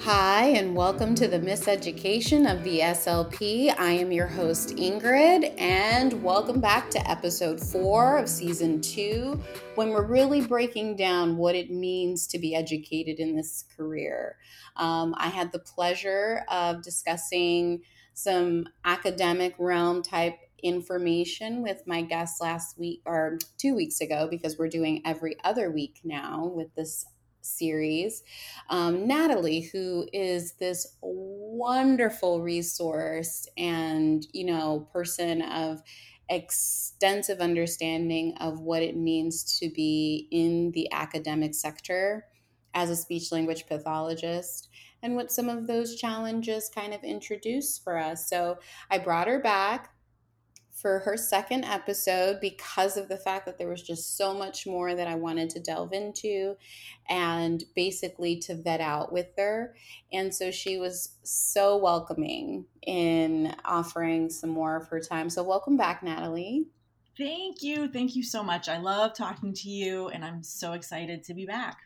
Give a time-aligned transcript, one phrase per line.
[0.00, 3.74] Hi, and welcome to the Miseducation of the SLP.
[3.78, 9.40] I am your host, Ingrid, and welcome back to episode four of season two,
[9.76, 14.36] when we're really breaking down what it means to be educated in this career.
[14.76, 17.80] Um, I had the pleasure of discussing
[18.12, 24.58] some academic realm type information with my guest last week or two weeks ago because
[24.58, 27.06] we're doing every other week now with this
[27.44, 28.22] series.
[28.70, 35.82] Um, Natalie, who is this wonderful resource and, you know, person of
[36.28, 42.24] extensive understanding of what it means to be in the academic sector
[42.72, 44.68] as a speech language pathologist
[45.02, 48.28] and what some of those challenges kind of introduce for us.
[48.28, 48.58] So
[48.90, 49.93] I brought her back
[50.84, 54.94] for her second episode because of the fact that there was just so much more
[54.94, 56.58] that I wanted to delve into
[57.08, 59.74] and basically to vet out with her.
[60.12, 65.30] And so she was so welcoming in offering some more of her time.
[65.30, 66.66] So, welcome back, Natalie.
[67.16, 67.88] Thank you.
[67.88, 68.68] Thank you so much.
[68.68, 71.78] I love talking to you, and I'm so excited to be back.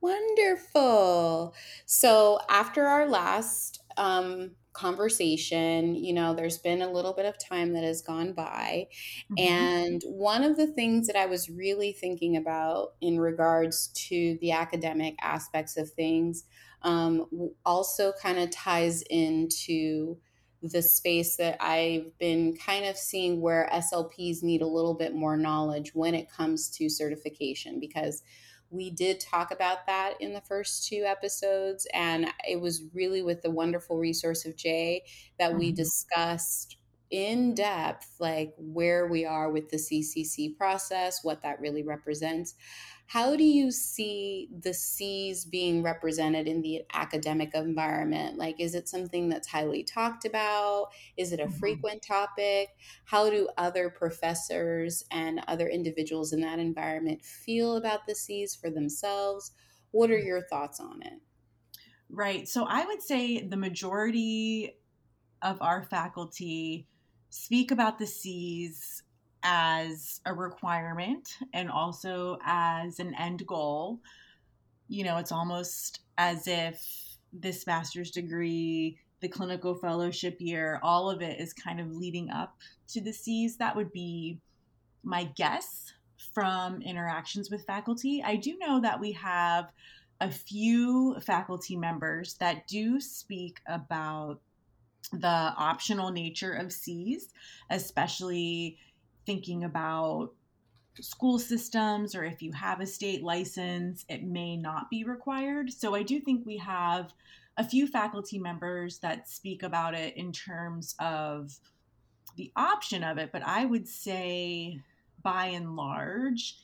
[0.00, 1.54] Wonderful.
[1.86, 5.94] So, after our last um, conversation.
[5.94, 8.88] You know, there's been a little bit of time that has gone by.
[9.32, 9.52] Mm-hmm.
[9.52, 14.52] And one of the things that I was really thinking about in regards to the
[14.52, 16.44] academic aspects of things
[16.82, 17.26] um,
[17.64, 20.16] also kind of ties into
[20.62, 25.36] the space that I've been kind of seeing where SLPs need a little bit more
[25.36, 28.22] knowledge when it comes to certification because
[28.70, 33.42] we did talk about that in the first two episodes, and it was really with
[33.42, 35.02] the wonderful resource of Jay
[35.38, 35.76] that we mm-hmm.
[35.76, 36.76] discussed
[37.10, 42.54] in depth, like where we are with the CCC process, what that really represents.
[43.10, 48.38] How do you see the C's being represented in the academic environment?
[48.38, 50.90] Like, is it something that's highly talked about?
[51.16, 51.58] Is it a mm-hmm.
[51.58, 52.68] frequent topic?
[53.06, 58.70] How do other professors and other individuals in that environment feel about the C's for
[58.70, 59.50] themselves?
[59.90, 61.20] What are your thoughts on it?
[62.08, 62.46] Right.
[62.46, 64.76] So, I would say the majority
[65.42, 66.86] of our faculty
[67.28, 69.02] speak about the C's
[69.42, 74.00] as a requirement and also as an end goal.
[74.88, 81.22] You know, it's almost as if this master's degree, the clinical fellowship year, all of
[81.22, 82.56] it is kind of leading up
[82.88, 83.56] to the C's.
[83.56, 84.38] That would be
[85.02, 85.92] my guess
[86.34, 88.22] from interactions with faculty.
[88.24, 89.70] I do know that we have
[90.20, 94.40] a few faculty members that do speak about
[95.12, 97.30] the optional nature of C's,
[97.70, 98.78] especially
[99.26, 100.30] thinking about
[101.00, 105.72] school systems or if you have a state license, it may not be required.
[105.72, 107.12] So I do think we have
[107.56, 111.58] a few faculty members that speak about it in terms of
[112.36, 114.80] the option of it, but I would say
[115.22, 116.56] by and large,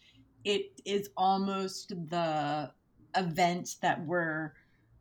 [0.44, 2.70] it is almost the
[3.16, 4.54] event that we're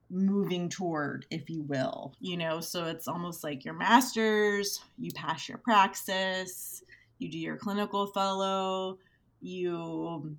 [0.09, 2.13] moving toward, if you will.
[2.19, 6.83] You know, so it's almost like your master's, you pass your praxis,
[7.19, 8.97] you do your clinical fellow,
[9.41, 10.37] you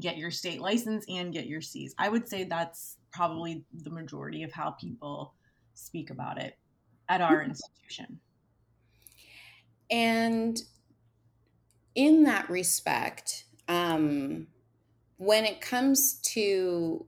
[0.00, 1.94] get your state license and get your C's.
[1.98, 5.34] I would say that's probably the majority of how people
[5.74, 6.58] speak about it
[7.08, 7.50] at our mm-hmm.
[7.50, 8.20] institution.
[9.90, 10.60] And
[11.94, 14.48] in that respect, um,
[15.16, 17.06] when it comes to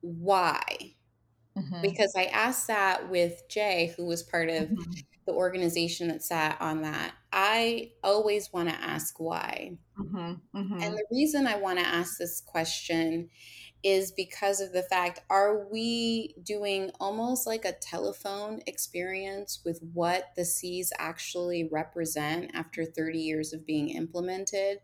[0.00, 0.62] why,
[1.56, 1.80] mm-hmm.
[1.80, 4.92] because I asked that with Jay, who was part of mm-hmm
[5.28, 9.76] the organization that sat on that, I always want to ask why.
[9.98, 10.80] Mm-hmm, mm-hmm.
[10.80, 13.28] And the reason I want to ask this question
[13.84, 20.30] is because of the fact are we doing almost like a telephone experience with what
[20.36, 24.78] the C's actually represent after 30 years of being implemented?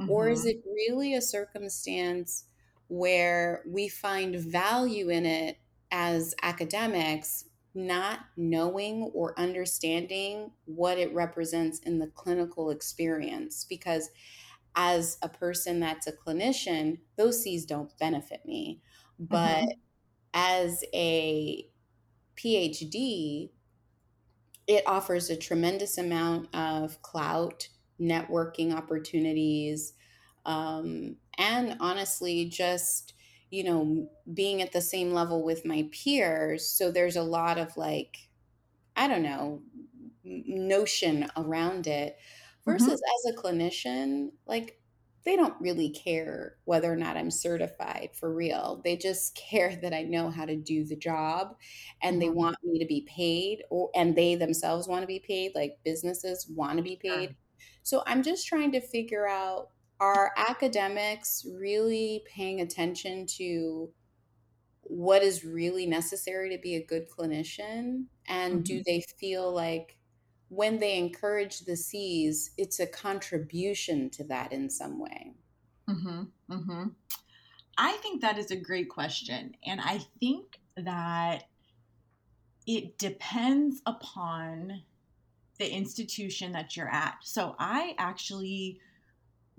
[0.00, 0.10] Mm-hmm.
[0.10, 0.50] Or is mm-hmm.
[0.50, 2.44] it really a circumstance
[2.88, 5.58] where we find value in it
[5.90, 7.44] as academics,
[7.76, 14.10] not knowing or understanding what it represents in the clinical experience because
[14.74, 18.80] as a person that's a clinician those C's don't benefit me
[19.18, 19.70] but mm-hmm.
[20.34, 21.66] as a
[22.36, 23.50] phd
[24.66, 27.68] it offers a tremendous amount of clout
[28.00, 29.92] networking opportunities
[30.44, 33.14] um, and honestly just
[33.50, 36.66] you know, being at the same level with my peers.
[36.66, 38.16] So there's a lot of like,
[38.96, 39.62] I don't know,
[40.24, 42.16] notion around it.
[42.64, 43.28] Versus mm-hmm.
[43.28, 44.80] as a clinician, like
[45.24, 48.80] they don't really care whether or not I'm certified for real.
[48.84, 51.56] They just care that I know how to do the job
[52.02, 52.20] and mm-hmm.
[52.20, 55.78] they want me to be paid or and they themselves want to be paid like
[55.84, 57.36] businesses want to be paid.
[57.82, 59.70] So I'm just trying to figure out
[60.00, 63.90] are academics really paying attention to
[64.82, 68.62] what is really necessary to be a good clinician and mm-hmm.
[68.62, 69.96] do they feel like
[70.48, 75.34] when they encourage the C's, it's a contribution to that in some way?
[75.88, 76.88] Mm-hmm, mm-hmm.
[77.78, 79.54] I think that is a great question.
[79.64, 81.44] And I think that
[82.66, 84.82] it depends upon
[85.58, 87.16] the institution that you're at.
[87.22, 88.80] So I actually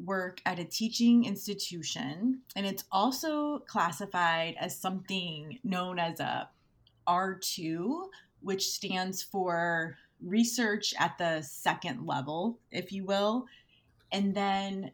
[0.04, 6.50] work at a teaching institution, and it's also classified as something known as a
[7.08, 8.08] R2,
[8.42, 13.46] which stands for research at the second level, if you will.
[14.12, 14.92] And then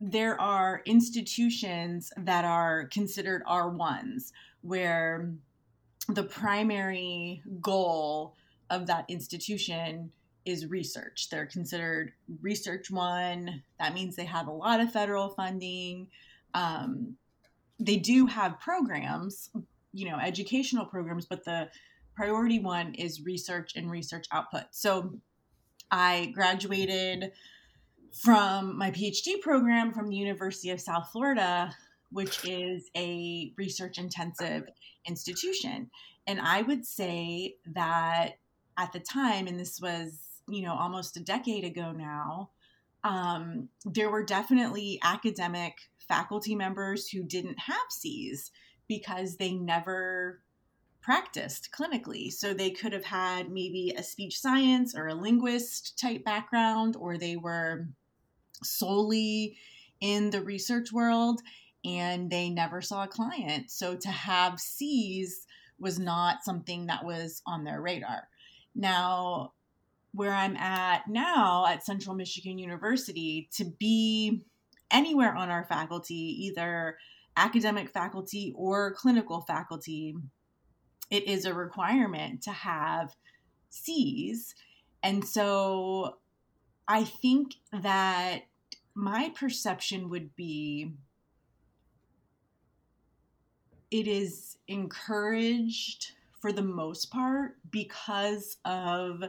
[0.00, 4.32] there are institutions that are considered R1s,
[4.62, 5.30] where
[6.08, 8.34] the primary goal
[8.70, 10.10] of that institution
[10.44, 11.28] is research.
[11.30, 13.62] They're considered research one.
[13.78, 16.08] That means they have a lot of federal funding.
[16.54, 17.16] Um,
[17.78, 19.50] they do have programs,
[19.92, 21.68] you know, educational programs, but the
[22.14, 24.64] priority one is research and research output.
[24.70, 25.18] So
[25.90, 27.32] I graduated
[28.12, 31.74] from my PhD program from the University of South Florida,
[32.10, 34.64] which is a research intensive
[35.06, 35.90] institution.
[36.26, 38.32] And I would say that
[38.78, 40.18] at the time, and this was,
[40.52, 42.50] you know, almost a decade ago now,
[43.04, 48.52] um, there were definitely academic faculty members who didn't have C's
[48.86, 50.42] because they never
[51.00, 52.30] practiced clinically.
[52.30, 57.16] So they could have had maybe a speech science or a linguist type background, or
[57.16, 57.88] they were
[58.62, 59.56] solely
[60.00, 61.40] in the research world
[61.84, 63.70] and they never saw a client.
[63.70, 65.46] So to have C's
[65.80, 68.28] was not something that was on their radar.
[68.74, 69.52] Now,
[70.12, 74.44] where I'm at now at Central Michigan University, to be
[74.90, 76.98] anywhere on our faculty, either
[77.36, 80.14] academic faculty or clinical faculty,
[81.10, 83.14] it is a requirement to have
[83.70, 84.54] C's.
[85.02, 86.18] And so
[86.86, 88.42] I think that
[88.94, 90.92] my perception would be
[93.90, 99.22] it is encouraged for the most part because of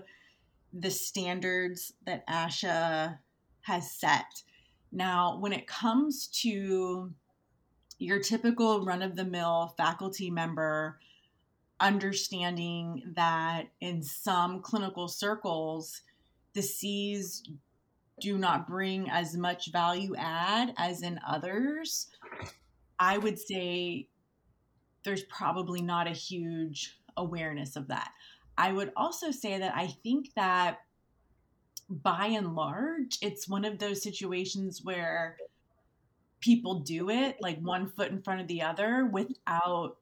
[0.73, 3.19] the standards that ASHA
[3.61, 4.43] has set.
[4.91, 7.13] Now, when it comes to
[7.99, 10.99] your typical run of the mill faculty member
[11.79, 16.01] understanding that in some clinical circles,
[16.53, 17.43] the C's
[18.21, 22.07] do not bring as much value add as in others,
[22.99, 24.07] I would say
[25.03, 28.11] there's probably not a huge awareness of that.
[28.57, 30.79] I would also say that I think that
[31.89, 35.37] by and large, it's one of those situations where
[36.39, 39.97] people do it like one foot in front of the other without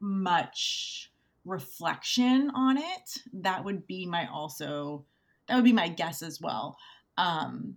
[0.00, 1.10] much
[1.44, 3.18] reflection on it.
[3.32, 5.04] That would be my also
[5.46, 6.76] that would be my guess as well.
[7.16, 7.76] Um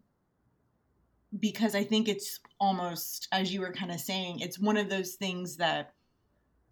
[1.39, 5.13] because i think it's almost as you were kind of saying it's one of those
[5.13, 5.93] things that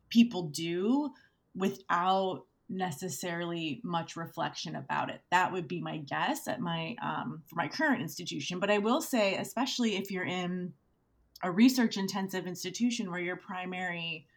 [0.10, 1.12] people do
[1.56, 5.22] without necessarily much reflection about it.
[5.32, 8.60] That would be my guess at my um, for my current institution.
[8.60, 10.74] But i will say especially if you're in
[11.44, 14.28] a research intensive institution where your primary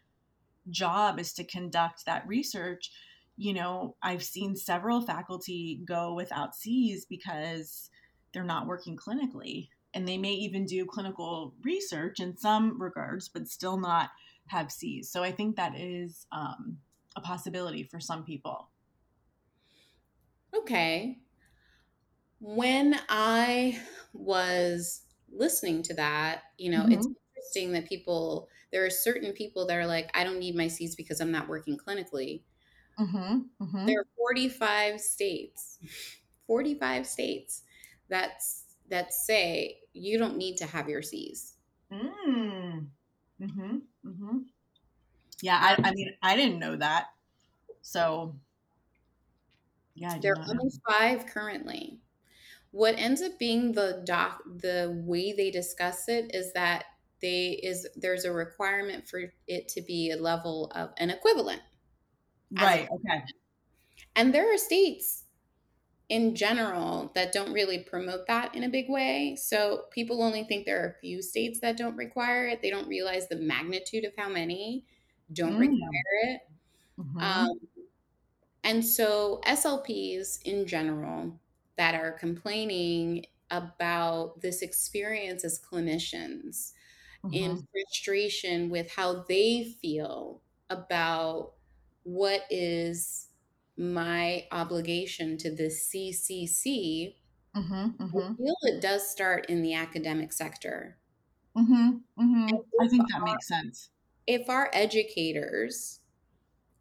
[0.69, 2.91] job is to conduct that research
[3.35, 7.89] you know i've seen several faculty go without c's because
[8.33, 9.69] they're not working clinically.
[9.93, 14.09] And they may even do clinical research in some regards but still not
[14.47, 15.11] have c's.
[15.11, 16.77] So i think that is um,
[17.15, 18.69] a possibility for some people
[20.55, 21.17] okay
[22.39, 23.79] when i
[24.13, 25.01] was
[25.31, 26.93] listening to that you know mm-hmm.
[26.93, 30.67] it's interesting that people there are certain people that are like, I don't need my
[30.67, 32.43] C's because I'm not working clinically.
[32.99, 33.85] Mm-hmm, mm-hmm.
[33.85, 35.77] There are 45 states,
[36.47, 37.63] 45 states
[38.09, 41.55] that's that say you don't need to have your C's.
[41.91, 42.87] Mm.
[43.41, 43.75] Mm-hmm,
[44.05, 44.37] mm-hmm.
[45.41, 47.07] Yeah, I, I, mean, I didn't know that.
[47.81, 48.35] So,
[49.95, 51.99] yeah, there are only five currently.
[52.71, 56.85] What ends up being the doc, the way they discuss it is that
[57.21, 61.61] they is there's a requirement for it to be a level of an equivalent
[62.59, 63.23] right okay
[64.15, 65.25] and there are states
[66.09, 69.37] in general that don't really promote that in a big way.
[69.41, 72.61] So people only think there are a few states that don't require it.
[72.61, 74.83] They don't realize the magnitude of how many
[75.33, 75.59] don't mm.
[75.59, 76.41] require it.
[76.99, 77.19] Mm-hmm.
[77.19, 77.59] Um,
[78.63, 81.39] and so SLPs in general
[81.77, 86.73] that are complaining about this experience as clinicians
[87.23, 87.33] mm-hmm.
[87.33, 91.53] in frustration with how they feel about
[92.03, 93.27] what is
[93.77, 97.15] my obligation to this CCC,
[97.55, 98.17] mm-hmm, mm-hmm.
[98.17, 100.97] I feel it does start in the academic sector.
[101.57, 102.55] Mm-hmm, mm-hmm.
[102.81, 103.89] I think that makes sense.
[104.27, 105.99] If our educators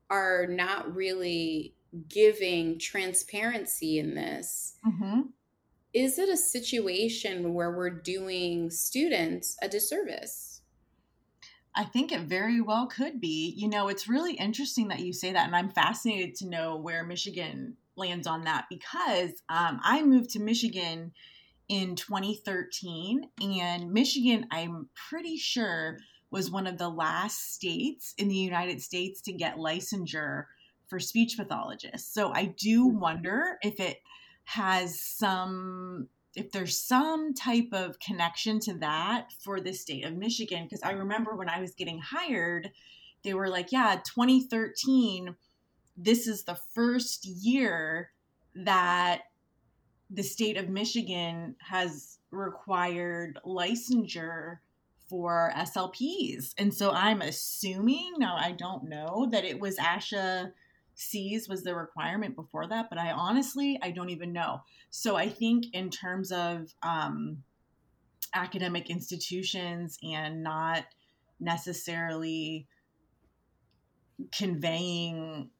[0.08, 1.74] are not really
[2.08, 5.22] giving transparency in this, mm-hmm.
[5.92, 10.60] is it a situation where we're doing students a disservice?
[11.74, 13.54] I think it very well could be.
[13.56, 17.04] You know, it's really interesting that you say that, and I'm fascinated to know where
[17.04, 21.12] Michigan lands on that because um, I moved to Michigan
[21.68, 25.98] in 2013, and Michigan, I'm pretty sure,
[26.30, 30.44] was one of the last states in the United States to get licensure
[30.86, 32.12] for speech pathologists.
[32.12, 33.00] So I do mm-hmm.
[33.00, 33.98] wonder if it
[34.44, 40.62] has some if there's some type of connection to that for the state of Michigan,
[40.64, 42.70] because I remember when I was getting hired,
[43.24, 45.34] they were like, yeah, 2013,
[45.96, 48.10] this is the first year
[48.54, 49.22] that
[50.08, 54.58] the state of Michigan has required licensure
[55.10, 56.54] for SLPs.
[56.56, 60.52] And so I'm assuming, now I don't know, that it was ASHA
[60.94, 64.60] Cs was the requirement before that, but I honestly I don't even know.
[64.90, 67.42] So I think in terms of um,
[68.34, 70.84] academic institutions and not
[71.40, 72.66] necessarily
[74.30, 75.50] conveying,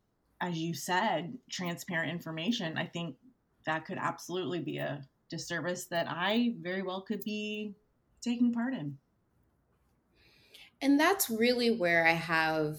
[0.40, 3.16] as you said, transparent information, I think
[3.64, 7.75] that could absolutely be a disservice that I very well could be
[8.21, 8.99] taking part in.
[10.82, 12.76] And that's really where I have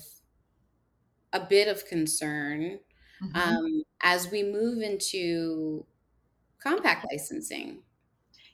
[1.33, 2.79] a bit of concern
[3.23, 3.35] mm-hmm.
[3.35, 5.85] um, as we move into
[6.61, 7.83] compact licensing.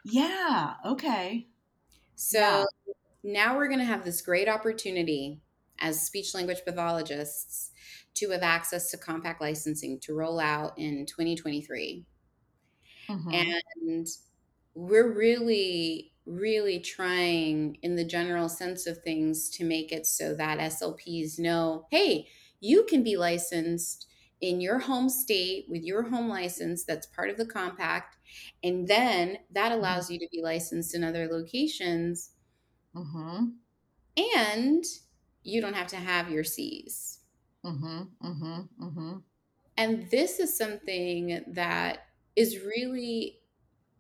[0.04, 1.48] Yeah, okay.
[2.16, 2.94] So yeah.
[3.24, 5.42] now we're going to have this great opportunity
[5.80, 7.72] as speech language pathologists
[8.16, 12.06] to have access to compact licensing to roll out in 2023.
[13.10, 13.34] Mm-hmm.
[13.34, 14.08] And
[14.74, 20.60] we're really really trying in the general sense of things to make it so that
[20.60, 22.28] SLPs know, hey,
[22.60, 24.08] you can be licensed
[24.42, 28.18] in your home state with your home license that's part of the compact
[28.64, 29.80] and then that mm-hmm.
[29.80, 32.32] allows you to be licensed in other locations
[32.96, 33.46] mm-hmm.
[34.36, 34.84] and
[35.44, 37.20] you don't have to have your c's
[37.66, 39.18] mm-hmm, mm-hmm, mm-hmm.
[39.76, 42.06] and this is something that
[42.36, 43.40] is really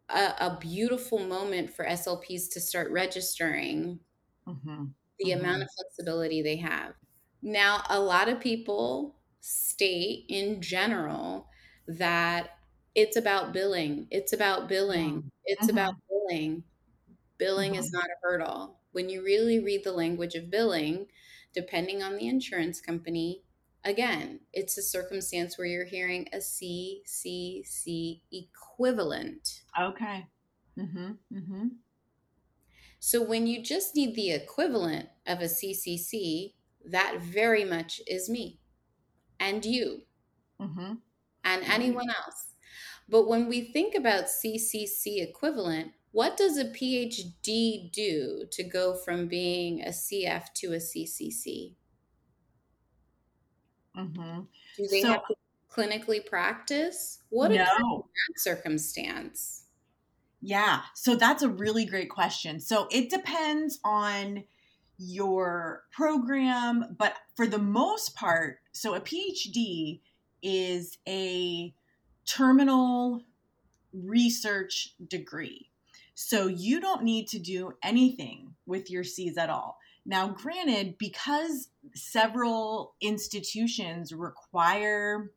[0.09, 3.99] a, a beautiful moment for slps to start registering
[4.47, 4.85] mm-hmm,
[5.19, 6.93] the amount of flexibility they have
[7.41, 11.47] now, a lot of people state in general
[11.87, 12.51] that
[12.95, 14.07] it's about billing.
[14.09, 15.17] It's about billing.
[15.17, 15.27] Mm-hmm.
[15.45, 15.77] It's mm-hmm.
[15.77, 16.63] about billing.
[17.37, 17.79] Billing mm-hmm.
[17.79, 18.79] is not a hurdle.
[18.91, 21.07] When you really read the language of billing,
[21.53, 23.43] depending on the insurance company,
[23.83, 29.56] again, it's a circumstance where you're hearing a CCC equivalent.
[29.79, 30.27] Okay.
[30.77, 31.11] Mm-hmm.
[31.33, 31.67] Mm-hmm.
[32.99, 36.53] So when you just need the equivalent of a CCC,
[36.85, 38.59] that very much is me
[39.39, 40.03] and you
[40.59, 40.93] mm-hmm.
[41.43, 42.53] and anyone else.
[43.09, 49.27] But when we think about CCC equivalent, what does a PhD do to go from
[49.27, 51.75] being a CF to a CCC?
[53.95, 54.39] Mm-hmm.
[54.77, 55.35] Do they so, have to
[55.71, 57.19] clinically practice?
[57.29, 57.57] What no.
[57.57, 58.03] that
[58.37, 59.63] circumstance?
[60.41, 62.59] Yeah, so that's a really great question.
[62.59, 64.43] So it depends on
[64.99, 69.99] your program, but for the most part, so a PhD
[70.41, 71.73] is a
[72.25, 73.23] terminal
[73.93, 75.69] research degree.
[76.13, 79.77] So you don't need to do anything with your C's at all.
[80.05, 85.31] Now, granted, because several institutions require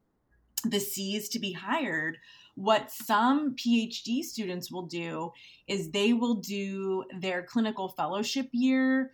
[0.64, 2.18] the C's to be hired,
[2.60, 5.32] what some PhD students will do
[5.66, 9.12] is they will do their clinical fellowship year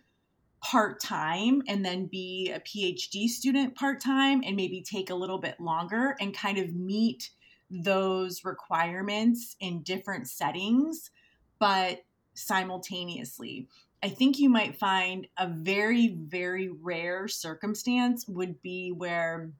[0.61, 5.37] part time and then be a PhD student part time and maybe take a little
[5.37, 7.29] bit longer and kind of meet
[7.69, 11.09] those requirements in different settings,
[11.57, 13.69] but simultaneously.
[14.03, 19.51] I think you might find a very, very rare circumstance would be where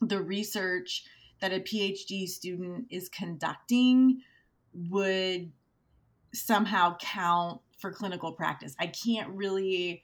[0.00, 1.04] the research
[1.44, 4.22] that a PhD student is conducting
[4.72, 5.52] would
[6.32, 8.74] somehow count for clinical practice.
[8.80, 10.02] I can't really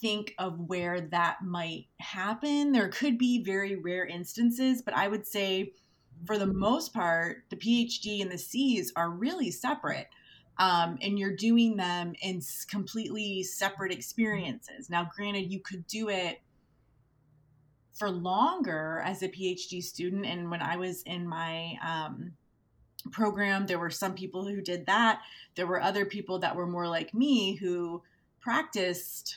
[0.00, 2.70] think of where that might happen.
[2.70, 5.72] There could be very rare instances, but I would say
[6.24, 10.06] for the most part, the PhD and the Cs are really separate.
[10.58, 14.88] Um, and you're doing them in completely separate experiences.
[14.88, 16.38] Now, granted, you could do it
[17.98, 20.26] for longer as a PhD student.
[20.26, 22.32] And when I was in my um,
[23.10, 25.20] program, there were some people who did that.
[25.56, 28.02] There were other people that were more like me who
[28.40, 29.36] practiced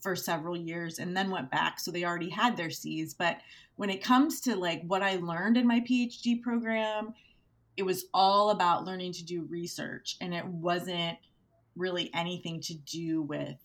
[0.00, 1.80] for several years and then went back.
[1.80, 3.14] So they already had their C's.
[3.14, 3.38] But
[3.76, 7.14] when it comes to like what I learned in my PhD program,
[7.76, 11.18] it was all about learning to do research and it wasn't
[11.76, 13.56] really anything to do with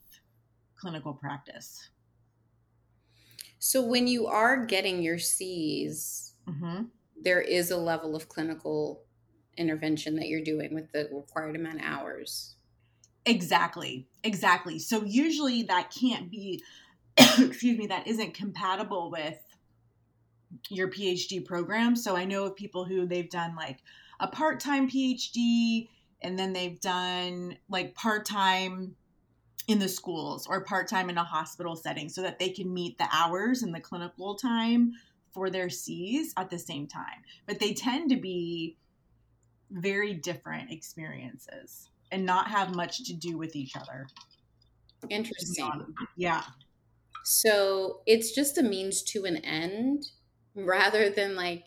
[0.75, 1.89] clinical practice.
[3.65, 6.83] So when you are getting your C's, mm-hmm.
[7.23, 9.05] there is a level of clinical
[9.55, 12.57] intervention that you're doing with the required amount of hours.
[13.25, 14.05] Exactly.
[14.21, 14.79] Exactly.
[14.79, 16.61] So usually that can't be
[17.17, 19.39] excuse me, that isn't compatible with
[20.69, 21.95] your PhD program.
[21.95, 23.77] So I know of people who they've done like
[24.19, 25.87] a part-time PhD
[26.21, 28.97] and then they've done like part-time
[29.67, 33.07] in the schools or part-time in a hospital setting so that they can meet the
[33.11, 34.93] hours and the clinical time
[35.31, 37.23] for their C's at the same time.
[37.47, 38.77] But they tend to be
[39.71, 44.07] very different experiences and not have much to do with each other.
[45.09, 45.95] Interesting.
[46.15, 46.43] Yeah.
[47.23, 50.05] So it's just a means to an end
[50.55, 51.65] rather than like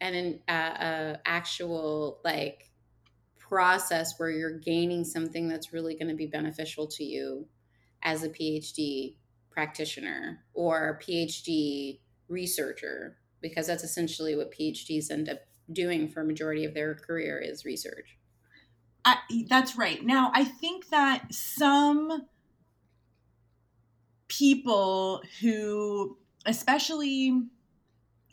[0.00, 2.70] an uh, uh, actual like
[3.48, 7.46] process where you're gaining something that's really going to be beneficial to you
[8.02, 9.16] as a PhD
[9.50, 15.38] practitioner or PhD researcher because that's essentially what PhDs end up
[15.72, 18.18] doing for a majority of their career is research.
[19.04, 20.04] I, that's right.
[20.04, 22.26] Now, I think that some
[24.28, 27.40] people who, especially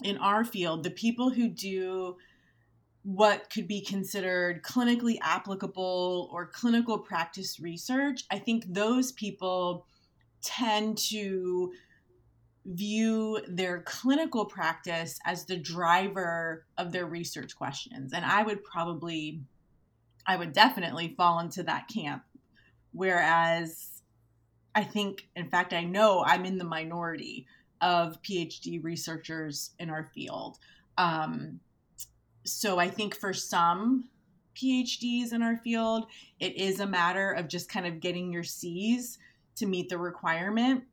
[0.03, 2.17] in our field, the people who do
[3.03, 9.85] what could be considered clinically applicable or clinical practice research, I think those people
[10.41, 11.73] tend to
[12.65, 18.13] view their clinical practice as the driver of their research questions.
[18.13, 19.41] And I would probably,
[20.25, 22.23] I would definitely fall into that camp.
[22.93, 24.01] Whereas
[24.75, 27.47] I think, in fact, I know I'm in the minority
[27.81, 30.57] of PhD researchers in our field.
[30.97, 31.59] Um,
[32.43, 34.09] so I think for some
[34.55, 36.05] PhDs in our field,
[36.39, 39.17] it is a matter of just kind of getting your C's
[39.55, 40.83] to meet the requirement.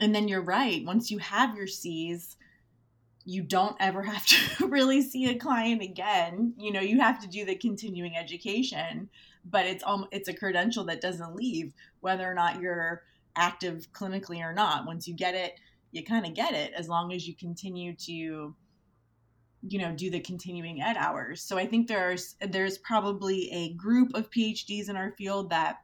[0.00, 2.36] And then you're right once you have your c's
[3.26, 6.54] you don't ever have to really see a client again.
[6.58, 9.08] You know you have to do the continuing education
[9.44, 13.02] but it's um it's a credential that doesn't leave whether or not you're
[13.36, 14.86] active clinically or not.
[14.86, 15.58] Once you get it
[15.92, 18.54] you kind of get it as long as you continue to
[19.66, 24.14] you know do the continuing ed hours so i think there's there's probably a group
[24.14, 25.78] of phds in our field that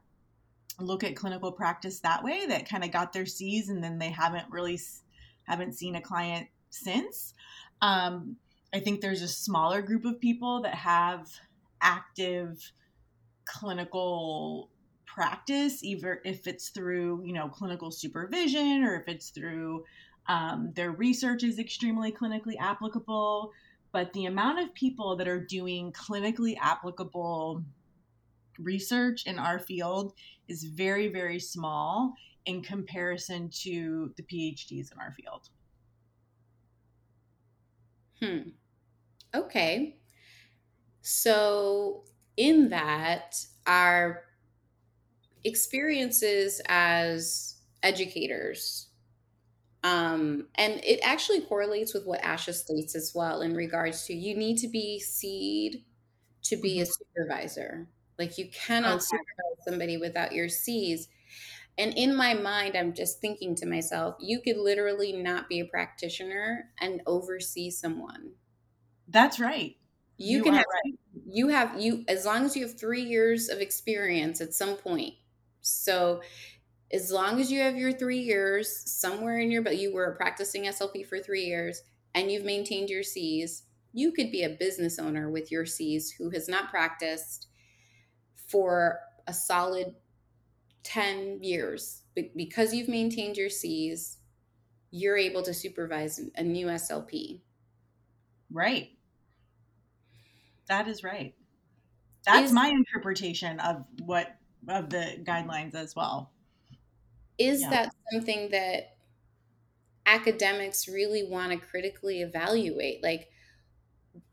[0.81, 4.09] look at clinical practice that way that kind of got their C's and then they
[4.09, 4.79] haven't really
[5.43, 7.33] haven't seen a client since.
[7.81, 8.37] Um,
[8.73, 11.27] I think there's a smaller group of people that have
[11.81, 12.71] active
[13.45, 14.69] clinical
[15.05, 19.83] practice, either if it's through you know clinical supervision or if it's through
[20.27, 23.51] um, their research is extremely clinically applicable.
[23.91, 27.63] But the amount of people that are doing clinically applicable
[28.59, 30.13] research in our field
[30.47, 32.13] is very, very small
[32.45, 35.49] in comparison to the PhDs in our field.
[38.21, 38.49] Hmm.
[39.33, 39.97] Okay.
[41.01, 42.03] So,
[42.37, 44.23] in that, our
[45.43, 48.87] experiences as educators,
[49.83, 54.35] um, and it actually correlates with what ASHA states as well in regards to you
[54.35, 55.83] need to be seed
[56.43, 56.91] to be a mm-hmm.
[56.91, 57.87] supervisor.
[58.19, 59.05] Like you cannot okay.
[59.05, 61.07] supervise somebody without your C's.
[61.77, 65.65] And in my mind, I'm just thinking to myself, you could literally not be a
[65.65, 68.33] practitioner and oversee someone.
[69.07, 69.77] That's right.
[70.17, 70.93] You, you can have right.
[71.25, 75.15] you have you as long as you have three years of experience at some point.
[75.61, 76.21] So
[76.93, 80.63] as long as you have your three years somewhere in your but you were practicing
[80.63, 81.81] SLP for three years
[82.13, 86.29] and you've maintained your C's, you could be a business owner with your C's who
[86.31, 87.47] has not practiced
[88.49, 89.95] for a solid
[90.83, 92.03] 10 years
[92.35, 94.17] because you've maintained your C's,
[94.91, 97.41] you're able to supervise a new SLP.
[98.51, 98.89] Right.
[100.67, 101.33] that is right.
[102.25, 104.35] That's is, my interpretation of what
[104.67, 106.30] of the guidelines as well.
[107.37, 107.69] Is yeah.
[107.69, 108.97] that something that
[110.05, 113.01] academics really want to critically evaluate?
[113.03, 113.29] Like,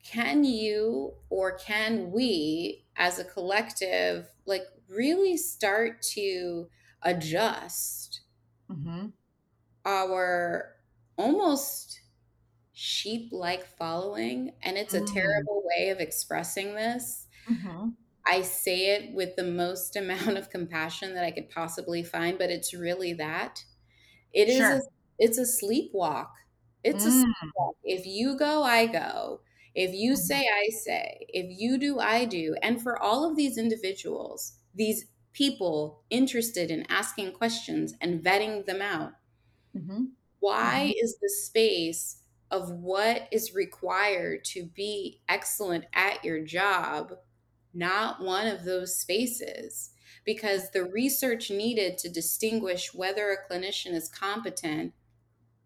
[0.05, 6.69] can you or can we as a collective, like, really start to
[7.03, 8.23] adjust
[8.71, 9.07] mm-hmm.
[9.85, 10.75] our
[11.17, 12.01] almost
[12.73, 14.53] sheep like following?
[14.63, 15.13] And it's a mm.
[15.13, 17.27] terrible way of expressing this.
[17.49, 17.91] Mm-hmm.
[18.29, 22.51] I say it with the most amount of compassion that I could possibly find, but
[22.51, 23.65] it's really that.
[24.33, 24.77] It sure.
[24.77, 24.89] is a,
[25.19, 26.29] it's a sleepwalk.
[26.85, 27.09] It's mm.
[27.09, 27.73] a sleepwalk.
[27.83, 29.41] If you go, I go.
[29.75, 30.21] If you mm-hmm.
[30.21, 31.27] say, I say.
[31.29, 32.57] If you do, I do.
[32.63, 38.83] And for all of these individuals, these people interested in asking questions and vetting them
[38.83, 39.13] out,
[39.77, 40.05] mm-hmm.
[40.41, 41.05] why mm-hmm.
[41.05, 47.13] is the space of what is required to be excellent at your job
[47.79, 49.91] not one of those spaces
[50.25, 54.93] because the research needed to distinguish whether a clinician is competent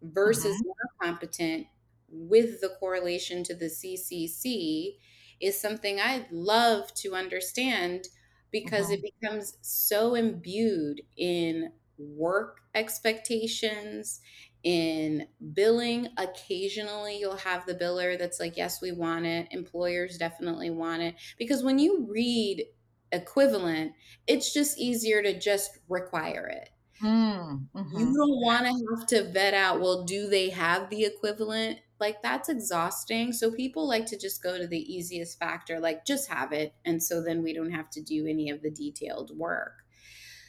[0.01, 0.67] versus mm-hmm.
[0.67, 1.67] not competent
[2.09, 4.97] with the correlation to the CCC
[5.41, 8.07] is something I'd love to understand
[8.51, 9.03] because mm-hmm.
[9.05, 14.21] it becomes so imbued in work expectations
[14.63, 19.47] in billing occasionally you'll have the biller that's like yes we want it.
[19.51, 21.15] Employers definitely want it.
[21.37, 22.65] Because when you read
[23.11, 23.91] equivalent
[24.25, 26.69] it's just easier to just require it.
[27.01, 27.97] Mm, mm-hmm.
[27.97, 31.79] you don't want to have to vet out well do they have the equivalent?
[31.99, 33.33] Like that's exhausting.
[33.33, 37.03] So people like to just go to the easiest factor like just have it and
[37.03, 39.73] so then we don't have to do any of the detailed work.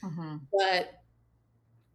[0.05, 0.37] Mm-hmm.
[0.53, 1.01] but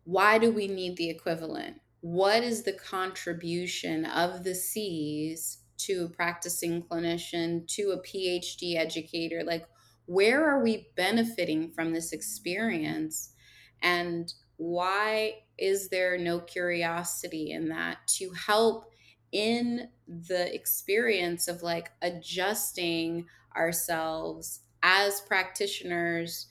[0.03, 6.09] why do we need the equivalent what is the contribution of the C's to a
[6.09, 9.43] practicing clinician, to a PhD educator?
[9.43, 9.65] Like,
[10.05, 13.33] where are we benefiting from this experience?
[13.81, 18.91] And why is there no curiosity in that to help
[19.31, 26.47] in the experience of like adjusting ourselves as practitioners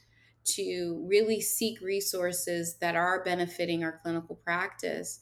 [0.54, 5.20] to really seek resources that are benefiting our clinical practice.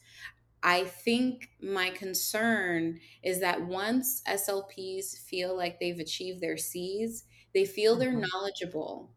[0.62, 7.64] I think my concern is that once SLPs feel like they've achieved their C's, they
[7.64, 8.00] feel mm-hmm.
[8.00, 9.10] they're knowledgeable.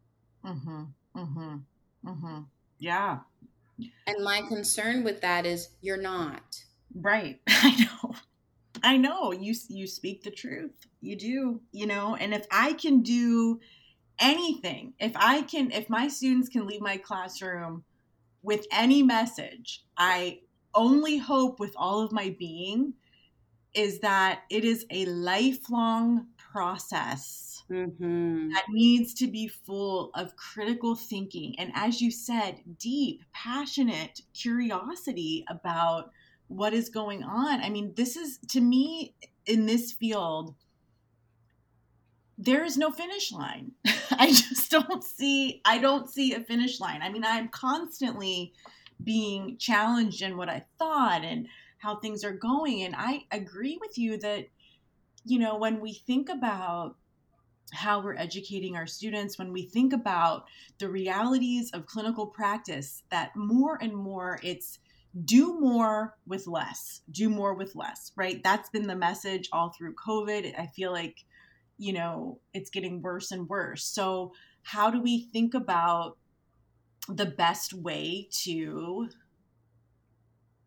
[0.45, 0.83] Mm-hmm.
[1.15, 1.55] Mm-hmm.
[2.05, 2.39] Mm-hmm.
[2.77, 3.19] Yeah.
[4.07, 6.63] And my concern with that is you're not.
[6.93, 7.39] Right.
[7.47, 8.15] I know.
[8.83, 9.31] I know.
[9.31, 10.87] You you speak the truth.
[11.01, 11.61] You do.
[11.71, 13.59] You know, and if I can do
[14.19, 17.83] anything if i can if my students can leave my classroom
[18.43, 20.39] with any message i
[20.75, 22.93] only hope with all of my being
[23.73, 28.49] is that it is a lifelong process mm-hmm.
[28.49, 35.45] that needs to be full of critical thinking and as you said deep passionate curiosity
[35.49, 36.11] about
[36.47, 39.13] what is going on i mean this is to me
[39.45, 40.55] in this field
[42.39, 43.73] there is no finish line.
[44.11, 47.01] I just don't see I don't see a finish line.
[47.01, 48.53] I mean, I'm constantly
[49.03, 51.47] being challenged in what I thought and
[51.77, 54.47] how things are going and I agree with you that
[55.25, 56.95] you know, when we think about
[57.71, 60.45] how we're educating our students, when we think about
[60.79, 64.79] the realities of clinical practice, that more and more it's
[65.25, 68.41] do more with less, do more with less, right?
[68.43, 70.57] That's been the message all through COVID.
[70.57, 71.25] I feel like
[71.79, 73.85] you know, it's getting worse and worse.
[73.85, 76.17] So, how do we think about
[77.07, 79.09] the best way to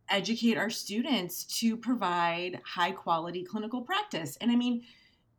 [0.09, 4.37] educate our students to provide high quality clinical practice?
[4.41, 4.83] And I mean,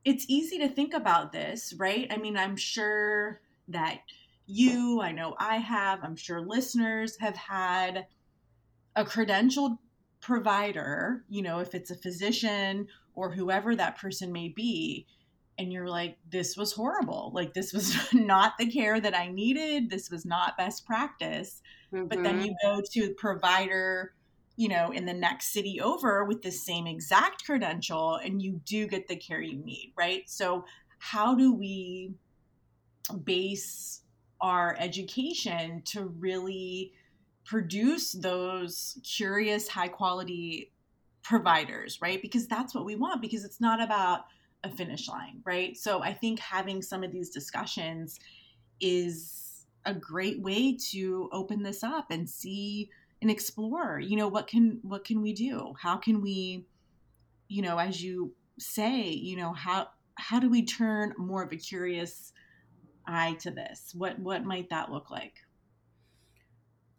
[0.05, 2.07] it's easy to think about this, right?
[2.11, 4.01] I mean, I'm sure that
[4.45, 8.05] you, I know I have, I'm sure listeners have had
[8.95, 9.77] a credentialed
[10.21, 15.07] provider, you know, if it's a physician or whoever that person may be,
[15.57, 19.89] and you're like this was horrible like this was not the care that i needed
[19.89, 21.61] this was not best practice
[21.93, 22.05] mm-hmm.
[22.07, 22.45] but then mm-hmm.
[22.45, 24.13] you go to a provider
[24.55, 28.87] you know in the next city over with the same exact credential and you do
[28.87, 30.65] get the care you need right so
[30.99, 32.13] how do we
[33.23, 34.01] base
[34.41, 36.93] our education to really
[37.45, 40.71] produce those curious high quality
[41.23, 44.25] providers right because that's what we want because it's not about
[44.63, 45.75] a finish line, right?
[45.77, 48.19] So I think having some of these discussions
[48.79, 52.89] is a great way to open this up and see
[53.21, 55.73] and explore, you know, what can what can we do?
[55.79, 56.65] How can we
[57.47, 61.57] you know, as you say, you know, how how do we turn more of a
[61.57, 62.33] curious
[63.07, 63.93] eye to this?
[63.95, 65.35] What what might that look like?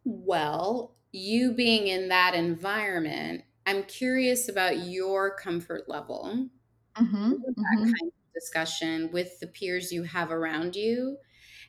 [0.04, 6.48] Well, you being in that environment, I'm curious about your comfort level
[6.96, 7.82] mm-hmm, that mm-hmm.
[7.82, 11.16] kind of discussion with the peers you have around you.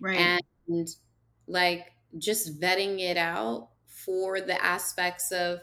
[0.01, 0.41] Right.
[0.67, 0.87] And
[1.47, 5.59] like just vetting it out for the aspects of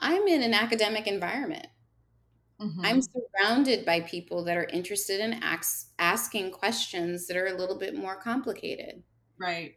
[0.00, 1.66] I'm in an academic environment.
[2.60, 2.84] Mm-hmm.
[2.84, 7.78] I'm surrounded by people that are interested in ask, asking questions that are a little
[7.78, 9.02] bit more complicated.
[9.38, 9.74] Right.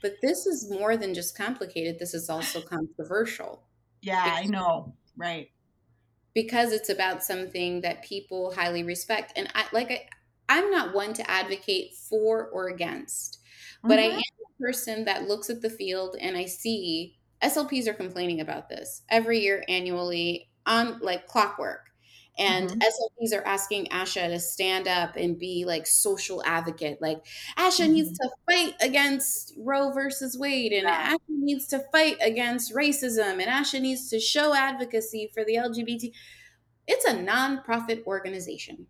[0.00, 3.64] But this is more than just complicated, this is also controversial.
[4.00, 4.94] Yeah, I know.
[5.16, 5.50] Right.
[6.34, 9.32] Because it's about something that people highly respect.
[9.36, 10.06] And I like I,
[10.48, 13.40] I'm not one to advocate for or against,
[13.82, 14.12] but mm-hmm.
[14.12, 18.40] I am a person that looks at the field and I see SLPs are complaining
[18.40, 21.91] about this every year annually on like clockwork.
[22.38, 22.78] And mm-hmm.
[22.78, 26.98] SLPs are asking Asha to stand up and be like social advocate.
[27.00, 27.24] Like
[27.58, 27.92] Asha mm-hmm.
[27.92, 31.12] needs to fight against Roe versus Wade, and yeah.
[31.12, 36.12] Asha needs to fight against racism, and Asha needs to show advocacy for the LGBT.
[36.86, 38.86] It's a nonprofit organization.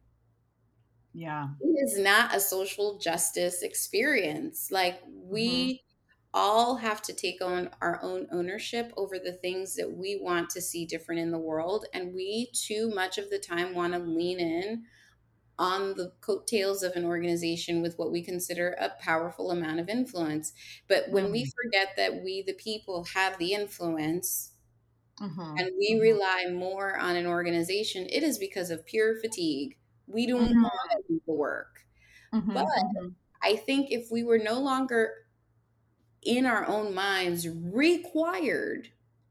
[1.12, 1.48] Yeah.
[1.60, 4.68] It is not a social justice experience.
[4.70, 5.91] Like we mm-hmm
[6.34, 10.62] all have to take on our own ownership over the things that we want to
[10.62, 11.84] see different in the world.
[11.92, 14.84] And we, too much of the time, want to lean in
[15.58, 20.52] on the coattails of an organization with what we consider a powerful amount of influence.
[20.88, 21.32] But when mm-hmm.
[21.32, 24.52] we forget that we, the people, have the influence
[25.20, 25.56] mm-hmm.
[25.58, 26.00] and we mm-hmm.
[26.00, 29.76] rely more on an organization, it is because of pure fatigue.
[30.06, 30.62] We don't mm-hmm.
[30.62, 31.84] want to do the work.
[32.34, 32.54] Mm-hmm.
[32.54, 33.08] But mm-hmm.
[33.42, 35.12] I think if we were no longer
[36.22, 38.88] in our own minds required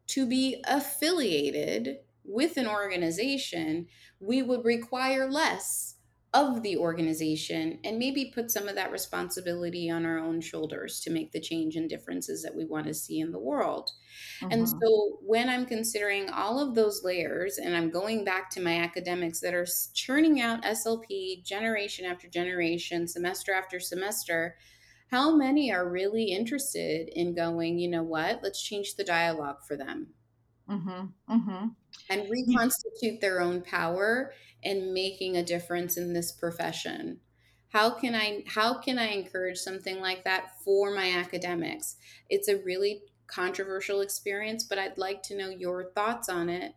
[0.07, 3.87] to be affiliated with an organization,
[4.19, 5.95] we would require less
[6.33, 11.09] of the organization and maybe put some of that responsibility on our own shoulders to
[11.09, 13.91] make the change and differences that we want to see in the world.
[14.41, 14.79] And mm-hmm.
[14.81, 19.41] so when I'm considering all of those layers and I'm going back to my academics
[19.41, 24.55] that are churning out SLP generation after generation, semester after semester,
[25.11, 29.75] how many are really interested in going, you know what, let's change the dialogue for
[29.75, 30.07] them
[30.69, 31.67] mm-hmm, mm-hmm.
[32.09, 37.19] and reconstitute their own power and making a difference in this profession?
[37.69, 41.97] How can I how can I encourage something like that for my academics?
[42.29, 46.73] It's a really controversial experience, but I'd like to know your thoughts on it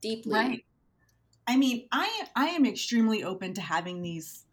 [0.00, 0.32] deeply.
[0.32, 0.64] Right.
[1.46, 4.44] I mean, I I am extremely open to having these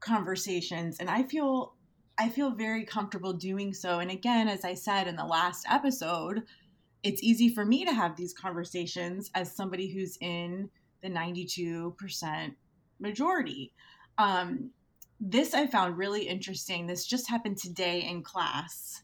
[0.00, 1.74] conversations and I feel
[2.18, 4.00] I feel very comfortable doing so.
[4.00, 6.42] And again, as I said in the last episode,
[7.04, 10.68] it's easy for me to have these conversations as somebody who's in
[11.02, 12.54] the 92%
[12.98, 13.72] majority.
[14.18, 14.70] Um,
[15.20, 16.86] this I found really interesting.
[16.86, 19.02] This just happened today in class.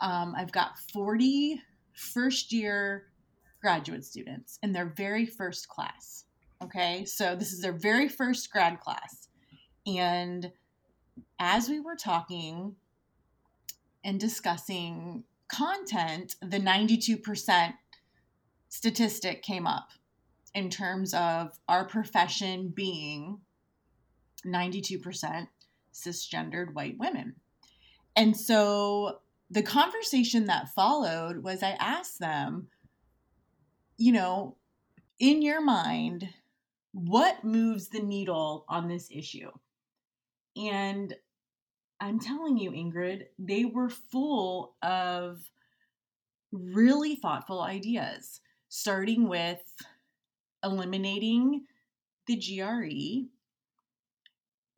[0.00, 1.60] Um, I've got 40
[1.94, 3.06] first year
[3.60, 6.24] graduate students in their very first class.
[6.62, 9.28] Okay, so this is their very first grad class.
[9.86, 10.52] And
[11.38, 12.76] as we were talking
[14.04, 17.74] and discussing content, the 92%
[18.68, 19.90] statistic came up
[20.54, 23.40] in terms of our profession being
[24.46, 25.46] 92%
[25.92, 27.36] cisgendered white women.
[28.16, 32.68] And so the conversation that followed was I asked them,
[33.98, 34.56] you know,
[35.18, 36.28] in your mind,
[36.92, 39.50] what moves the needle on this issue?
[40.56, 41.14] And
[42.00, 45.40] I'm telling you, Ingrid, they were full of
[46.52, 49.62] really thoughtful ideas, starting with
[50.64, 51.64] eliminating
[52.26, 53.28] the GRE.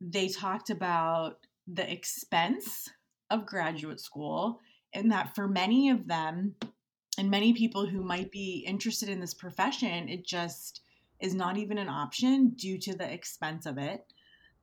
[0.01, 2.89] They talked about the expense
[3.29, 4.59] of graduate school,
[4.93, 6.55] and that for many of them,
[7.17, 10.81] and many people who might be interested in this profession, it just
[11.19, 14.05] is not even an option due to the expense of it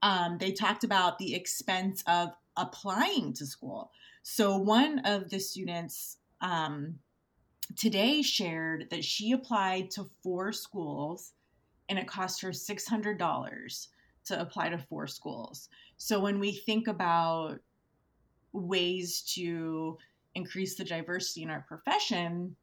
[0.03, 3.91] um, they talked about the expense of applying to school.
[4.23, 6.99] So one of the students um,
[7.77, 11.33] today shared that she applied to four schools
[11.89, 13.87] and it cost her $600
[14.25, 15.69] to apply to four schools.
[15.97, 17.59] So when we think about
[18.53, 19.99] ways to
[20.35, 22.57] increase the diversity in our profession,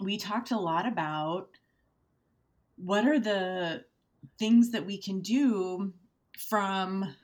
[0.00, 1.48] we talked a lot about
[2.76, 3.84] what are the
[4.38, 5.92] things that we can do
[6.48, 7.14] from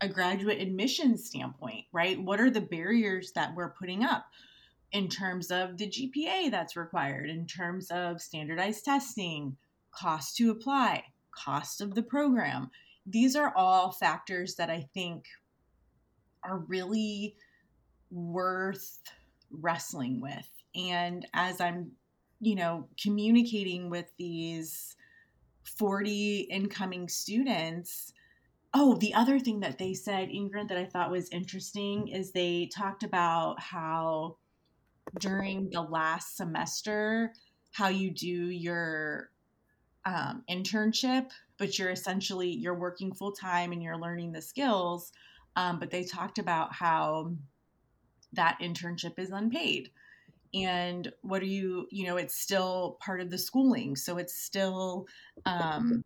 [0.00, 2.20] a graduate admission standpoint, right?
[2.20, 4.26] What are the barriers that we're putting up
[4.90, 9.56] in terms of the GPA that's required, in terms of standardized testing,
[9.92, 12.70] cost to apply, cost of the program?
[13.06, 15.26] these are all factors that I think
[16.42, 17.36] are really
[18.10, 19.00] worth
[19.50, 20.48] wrestling with.
[20.74, 21.92] And as I'm,
[22.40, 24.96] you know, communicating with these
[25.64, 28.12] 40 incoming students,
[28.74, 32.70] oh, the other thing that they said, Ingrid, that I thought was interesting is they
[32.74, 34.36] talked about how
[35.18, 37.32] during the last semester,
[37.72, 39.30] how you do your
[40.04, 45.12] um, internship, but you're essentially you're working full time and you're learning the skills.
[45.54, 47.34] Um, but they talked about how
[48.32, 49.90] that internship is unpaid
[50.54, 55.06] and what are you you know it's still part of the schooling so it's still
[55.46, 56.02] um,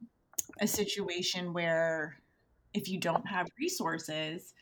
[0.61, 2.17] a situation where
[2.77, 4.55] if you don't have resources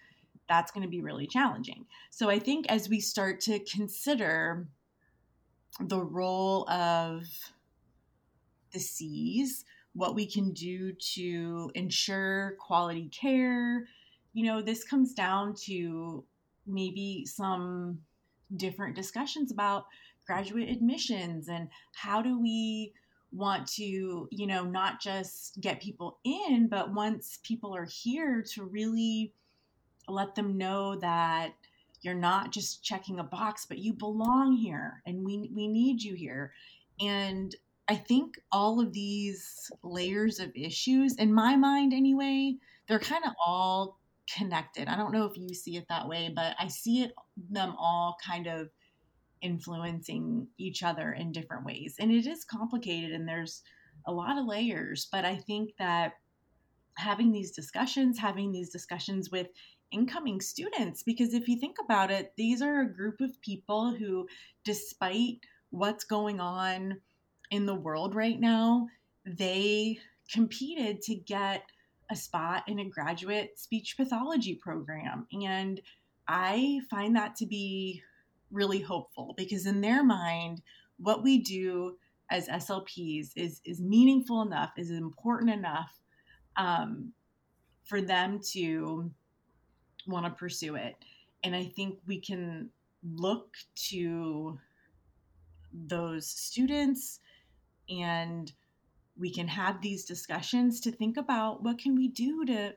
[0.48, 1.87] that's going to be really challenging.
[2.11, 4.66] So i think as we start to consider
[5.81, 7.24] the role of
[8.72, 13.87] the C's what we can do to ensure quality care
[14.33, 16.24] you know this comes down to
[16.66, 17.98] maybe some
[18.57, 19.87] different discussions about
[20.27, 22.92] graduate admissions and how do we
[23.34, 28.64] want to you know not just get people in but once people are here to
[28.64, 29.32] really
[30.08, 31.52] let them know that
[32.02, 36.14] you're not just checking a box but you belong here and we we need you
[36.14, 36.52] here
[37.00, 37.56] and
[37.88, 42.54] i think all of these layers of issues in my mind anyway
[42.86, 43.98] they're kind of all
[44.32, 44.88] connected.
[44.88, 47.12] I don't know if you see it that way, but I see it
[47.50, 48.68] them all kind of
[49.44, 51.96] influencing each other in different ways.
[52.00, 53.62] And it is complicated and there's
[54.07, 56.14] a lot of layers, but I think that
[56.96, 59.48] having these discussions, having these discussions with
[59.92, 64.26] incoming students, because if you think about it, these are a group of people who,
[64.64, 67.00] despite what's going on
[67.50, 68.88] in the world right now,
[69.26, 69.98] they
[70.33, 71.64] competed to get
[72.11, 75.26] a spot in a graduate speech pathology program.
[75.33, 75.80] And
[76.26, 78.02] I find that to be
[78.54, 80.62] really hopeful because in their mind,
[80.98, 81.96] what we do
[82.30, 86.00] as SLPs is is meaningful enough, is important enough
[86.56, 87.12] um,
[87.84, 89.10] for them to
[90.06, 90.96] want to pursue it.
[91.42, 92.70] And I think we can
[93.02, 93.54] look
[93.90, 94.58] to
[95.72, 97.20] those students
[97.88, 98.52] and
[99.16, 102.74] we can have these discussions to think about what can we do to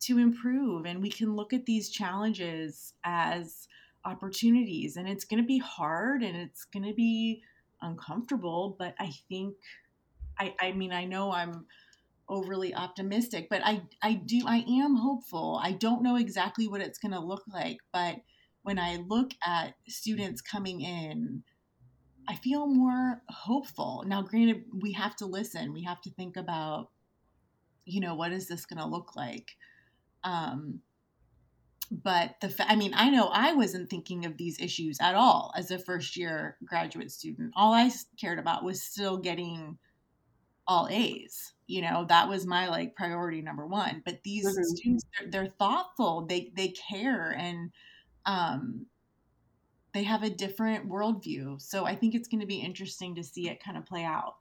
[0.00, 3.68] to improve and we can look at these challenges as
[4.04, 7.42] opportunities and it's going to be hard and it's going to be
[7.80, 9.54] uncomfortable but i think
[10.38, 11.66] i i mean i know i'm
[12.28, 16.98] overly optimistic but i i do i am hopeful i don't know exactly what it's
[16.98, 18.16] going to look like but
[18.62, 21.42] when i look at students coming in
[22.28, 24.04] I feel more hopeful.
[24.06, 25.72] Now, granted, we have to listen.
[25.72, 26.90] We have to think about,
[27.84, 29.56] you know, what is this going to look like?
[30.22, 30.80] Um,
[31.92, 35.52] but the, fa- I mean, I know I wasn't thinking of these issues at all
[35.56, 37.52] as a first year graduate student.
[37.54, 39.78] All I cared about was still getting
[40.66, 41.52] all A's.
[41.66, 44.02] You know, that was my like priority number one.
[44.04, 44.62] But these mm-hmm.
[44.62, 46.26] students, they're, they're thoughtful.
[46.26, 47.70] They they care, and
[48.24, 48.86] um,
[49.92, 51.60] they have a different worldview.
[51.60, 54.36] So I think it's going to be interesting to see it kind of play out.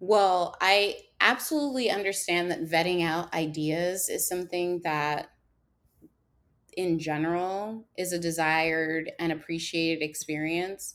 [0.00, 5.30] Well, I absolutely understand that vetting out ideas is something that,
[6.78, 10.94] in general, is a desired and appreciated experience.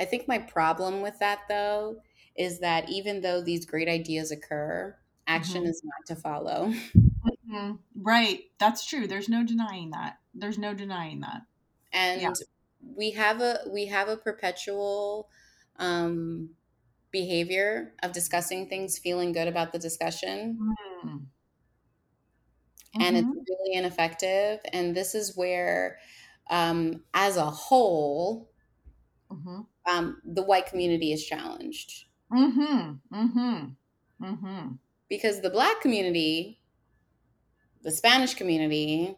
[0.00, 1.96] I think my problem with that, though,
[2.36, 5.70] is that even though these great ideas occur, action mm-hmm.
[5.70, 6.72] is not to follow.
[7.48, 7.72] Mm-hmm.
[7.94, 8.40] Right.
[8.58, 9.06] That's true.
[9.06, 10.18] There's no denying that.
[10.34, 11.42] There's no denying that
[11.96, 12.32] and yeah.
[12.80, 15.28] we have a we have a perpetual
[15.78, 16.50] um,
[17.10, 21.16] behavior of discussing things feeling good about the discussion mm-hmm.
[23.00, 23.38] And it's mm-hmm.
[23.48, 25.98] really ineffective and this is where
[26.50, 28.50] um, as a whole
[29.30, 29.60] mm-hmm.
[29.90, 32.92] um, the white community is challenged mm-hmm.
[33.12, 33.64] Mm-hmm.
[34.22, 34.68] Mm-hmm.
[35.08, 36.60] because the black community
[37.82, 39.16] the spanish community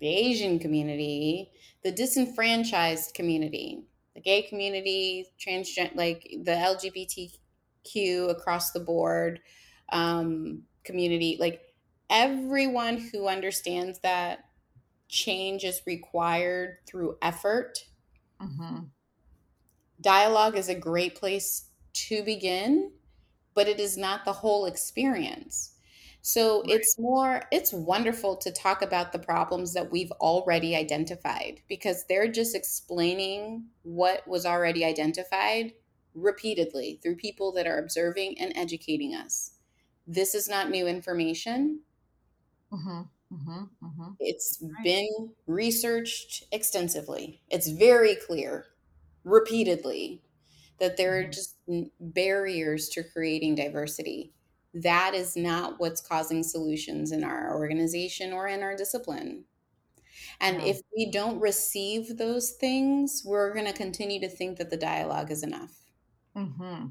[0.00, 1.50] the asian community
[1.84, 3.84] the disenfranchised community,
[4.14, 9.40] the gay community, transgender, like the LGBTQ across the board
[9.92, 11.60] um, community, like
[12.14, 14.44] everyone who understands that
[15.08, 17.80] change is required through effort.
[18.40, 18.84] Mm-hmm.
[20.00, 22.92] Dialogue is a great place to begin,
[23.54, 25.72] but it is not the whole experience.
[26.22, 26.70] So right.
[26.70, 32.30] it's more, it's wonderful to talk about the problems that we've already identified because they're
[32.30, 35.72] just explaining what was already identified
[36.14, 39.50] repeatedly through people that are observing and educating us.
[40.06, 41.80] this is not new information.
[42.72, 43.02] Mm-hmm.
[43.34, 43.86] Mm-hmm.
[43.86, 44.10] Mm-hmm.
[44.20, 44.84] It's right.
[44.84, 47.42] been researched extensively.
[47.50, 48.66] It's very clear,
[49.24, 50.22] repeatedly,
[50.78, 51.30] that there are mm-hmm.
[51.30, 51.56] just
[52.00, 54.32] barriers to creating diversity.
[54.72, 59.44] That is not what's causing solutions in our organization or in our discipline.
[60.40, 60.68] And yeah.
[60.68, 65.30] if we don't receive those things, we're going to continue to think that the dialogue
[65.30, 65.72] is enough.
[66.36, 66.86] Mm-hmm.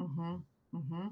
[0.00, 0.34] Mm-hmm.
[0.74, 1.08] Mm-hmm.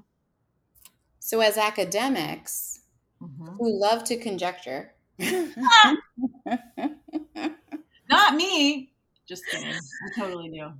[1.19, 2.81] So, as academics
[3.21, 3.55] mm-hmm.
[3.57, 5.97] who love to conjecture, not
[8.35, 8.91] me,
[9.27, 9.73] just kidding.
[9.73, 10.71] I totally do.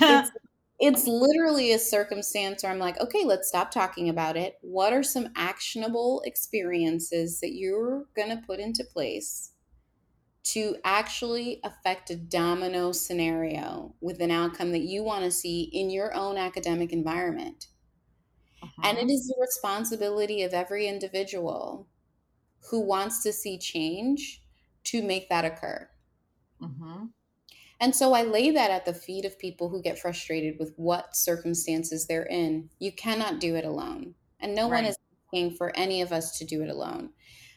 [0.00, 0.30] it's,
[0.80, 4.58] it's literally a circumstance where I'm like, okay, let's stop talking about it.
[4.60, 9.52] What are some actionable experiences that you're going to put into place
[10.44, 15.88] to actually affect a domino scenario with an outcome that you want to see in
[15.90, 17.66] your own academic environment.
[18.62, 18.82] Uh-huh.
[18.84, 19.06] And it uh-huh.
[19.28, 21.88] the responsibility of every individual
[22.70, 24.42] who wants to see change
[24.84, 25.88] to make that occur.
[26.62, 27.06] Uh-huh.
[27.80, 31.16] And so I lay that at the feet of people who get frustrated with what
[31.16, 32.70] circumstances they're in.
[32.78, 34.14] You cannot do it alone.
[34.38, 34.82] And no right.
[34.82, 34.96] one is
[35.26, 37.10] asking for any of us to do it alone.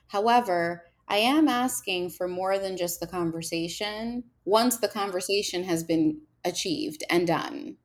[0.07, 6.21] However, I am asking for more than just the conversation once the conversation has been
[6.43, 7.77] achieved and done.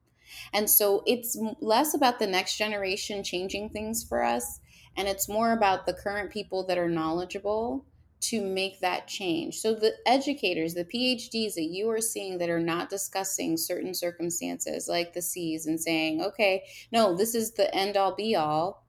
[0.52, 4.60] And so it's less about the next generation changing things for us,
[4.96, 7.86] and it's more about the current people that are knowledgeable
[8.22, 9.58] to make that change.
[9.58, 14.88] So the educators, the PhDs that you are seeing that are not discussing certain circumstances
[14.88, 18.84] like the C's and saying, okay, no, this is the end all be all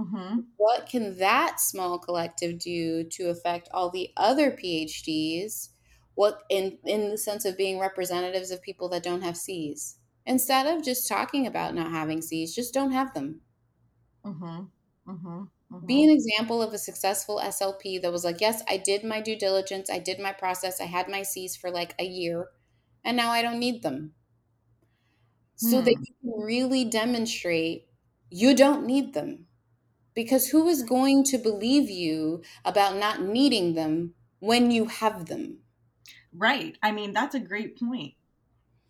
[0.00, 0.40] Mm-hmm.
[0.56, 5.70] What can that small collective do to affect all the other PhDs?
[6.14, 9.96] What in in the sense of being representatives of people that don't have C's?
[10.30, 13.40] Instead of just talking about not having C's, just don't have them.
[14.24, 14.60] Mm-hmm.
[15.10, 15.42] Mm-hmm.
[15.72, 15.86] Mm-hmm.
[15.86, 19.36] Be an example of a successful SLP that was like, yes, I did my due
[19.36, 22.46] diligence, I did my process, I had my C's for like a year,
[23.04, 24.12] and now I don't need them.
[25.56, 26.02] So that hmm.
[26.04, 27.88] you can really demonstrate
[28.30, 29.46] you don't need them
[30.14, 35.58] because who is going to believe you about not needing them when you have them?
[36.32, 36.78] Right.
[36.84, 38.14] I mean, that's a great point.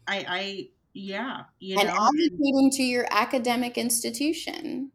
[0.06, 4.92] I, I, yeah, you and know, advocating to your academic institution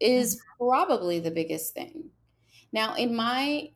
[0.00, 0.66] is mm-hmm.
[0.66, 2.10] probably the biggest thing.
[2.72, 3.70] Now, in my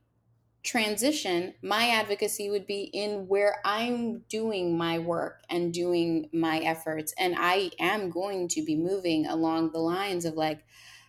[0.62, 7.12] transition, my advocacy would be in where I'm doing my work and doing my efforts.
[7.18, 10.64] And I am going to be moving along the lines of like,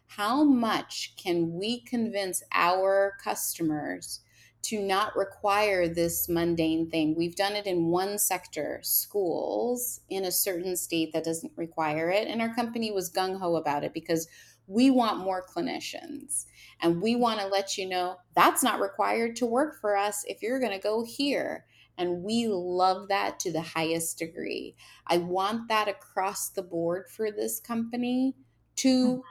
[0.07, 4.21] how much can we convince our customers
[4.63, 7.15] to not require this mundane thing?
[7.15, 12.27] We've done it in one sector, schools, in a certain state that doesn't require it.
[12.27, 14.27] And our company was gung ho about it because
[14.67, 16.45] we want more clinicians.
[16.81, 20.41] And we want to let you know that's not required to work for us if
[20.41, 21.65] you're going to go here.
[21.97, 24.75] And we love that to the highest degree.
[25.07, 28.35] I want that across the board for this company
[28.77, 29.21] to mm-hmm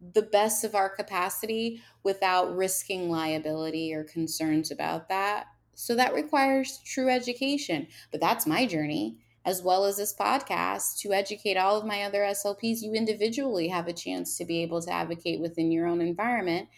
[0.00, 5.46] the best of our capacity without risking liability or concerns about that.
[5.74, 7.88] So that requires true education.
[8.10, 12.22] But that's my journey, as well as this podcast, to educate all of my other
[12.22, 12.82] SLPs.
[12.82, 16.68] You individually have a chance to be able to advocate within your own environment.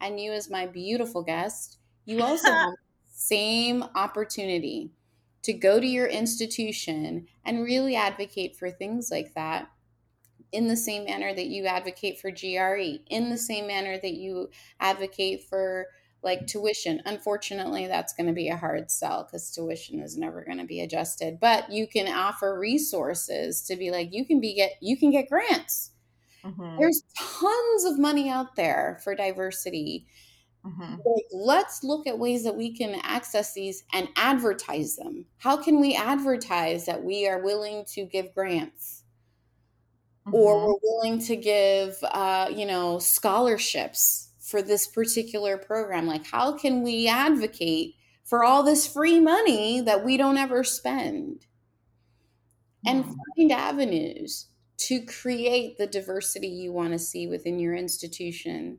[0.00, 2.74] And you, as my beautiful guest, you also have
[3.06, 4.92] same opportunity
[5.42, 9.70] to go to your institution and really advocate for things like that
[10.52, 14.50] in the same manner that you advocate for GRE, in the same manner that you
[14.78, 15.86] advocate for
[16.22, 17.02] like tuition.
[17.04, 20.80] Unfortunately, that's going to be a hard sell because tuition is never going to be
[20.80, 21.38] adjusted.
[21.40, 25.28] But you can offer resources to be like you can be get you can get
[25.28, 25.90] grants.
[26.44, 26.76] Mm-hmm.
[26.78, 30.06] There's tons of money out there for diversity.
[30.64, 30.94] Mm-hmm.
[31.04, 35.26] Like, let's look at ways that we can access these and advertise them.
[35.38, 39.01] How can we advertise that we are willing to give grants?
[40.26, 40.34] Mm-hmm.
[40.34, 46.52] or we're willing to give uh, you know scholarships for this particular program like how
[46.56, 47.94] can we advocate
[48.24, 51.46] for all this free money that we don't ever spend?
[52.84, 54.46] And find avenues
[54.78, 58.78] to create the diversity you want to see within your institution.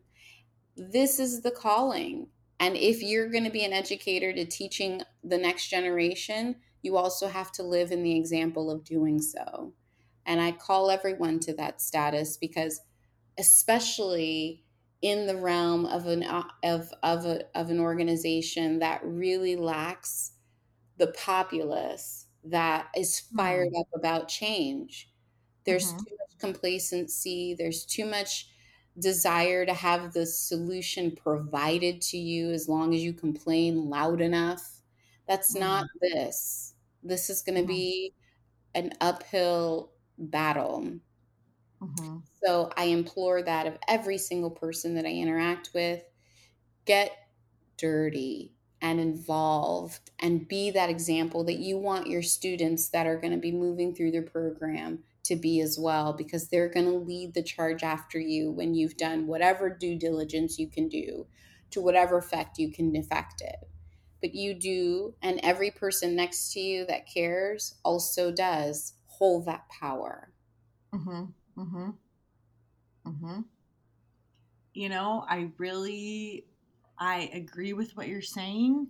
[0.76, 2.28] This is the calling.
[2.60, 7.28] And if you're going to be an educator to teaching the next generation you also
[7.30, 9.74] have to live in the example of doing so
[10.26, 12.82] and I call everyone to that status because,
[13.38, 14.63] especially
[15.01, 20.32] in the realm of an uh, of of, a, of an organization that really lacks
[20.97, 23.82] the populace that is fired mm-hmm.
[23.82, 25.09] up about change.
[25.65, 25.97] There's mm-hmm.
[25.97, 27.55] too much complacency.
[27.57, 28.49] There's too much
[28.99, 34.82] desire to have the solution provided to you as long as you complain loud enough.
[35.28, 35.63] That's mm-hmm.
[35.63, 36.76] not this.
[37.01, 37.67] This is going to mm-hmm.
[37.67, 38.13] be
[38.76, 40.99] an uphill battle.
[41.82, 42.18] Mm-hmm.
[42.43, 46.01] So I implore that of every single person that I interact with
[46.86, 47.11] get
[47.78, 53.32] dirty and involved and be that example that you want your students that are going
[53.32, 57.34] to be moving through their program to be as well because they're going to lead
[57.34, 61.26] the charge after you when you've done whatever due diligence you can do
[61.72, 63.70] to whatever effect you can effect it
[64.22, 68.93] but you do and every person next to you that cares also does
[69.24, 70.34] hold that power.
[70.93, 71.97] Mhm mhm
[73.05, 73.45] mhm
[74.74, 76.45] you know i really
[76.97, 78.88] I agree with what you're saying.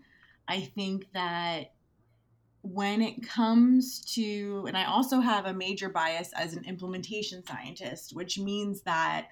[0.48, 1.74] I think that
[2.62, 8.14] when it comes to, and I also have a major bias as an implementation scientist,
[8.14, 9.30] which means that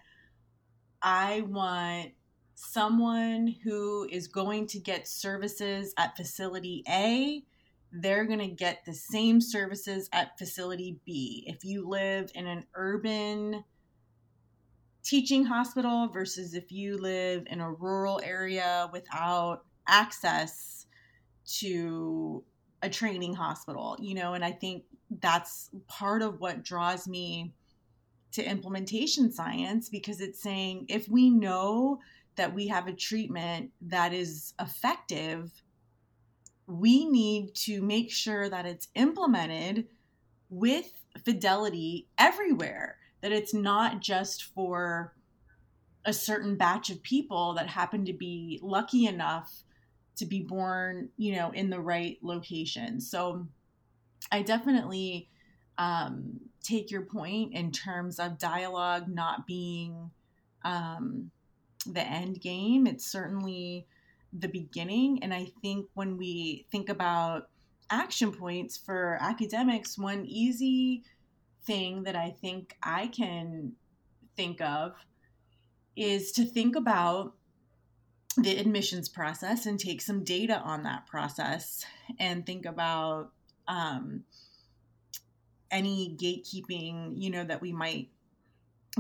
[1.02, 2.12] I want
[2.56, 7.44] someone who is going to get services at facility A,
[7.92, 11.44] they're going to get the same services at facility B.
[11.48, 13.64] If you live in an urban
[15.04, 20.86] teaching hospital versus if you live in a rural area without access
[21.60, 22.44] to
[22.82, 24.84] a training hospital, you know, and I think
[25.20, 27.54] that's part of what draws me
[28.32, 32.00] to implementation science because it's saying if we know
[32.36, 35.52] that we have a treatment that is effective,
[36.72, 39.88] we need to make sure that it's implemented
[40.50, 40.92] with
[41.24, 45.14] fidelity everywhere that it's not just for
[46.06, 49.64] a certain batch of people that happen to be lucky enough
[50.16, 53.00] to be born, you know, in the right location.
[53.00, 53.48] So
[54.32, 55.30] I definitely
[55.78, 60.12] um, take your point in terms of dialogue not being
[60.64, 61.32] um,
[61.86, 62.88] the end game.
[62.88, 63.86] It's certainly
[64.34, 65.24] the beginning.
[65.24, 67.50] And I think when we think about
[67.90, 71.04] action points for academics, one easy
[71.66, 73.74] thing that I think I can
[74.36, 74.94] think of
[75.96, 77.34] is to think about
[78.38, 81.86] the admissions process and take some data on that process
[82.18, 83.32] and think about
[83.68, 84.24] um,
[85.70, 88.10] any gatekeeping you know that we might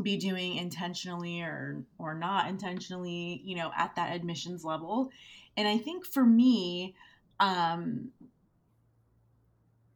[0.02, 5.10] be doing intentionally or or not intentionally you know at that admissions level
[5.58, 6.96] and i think for me
[7.40, 8.12] um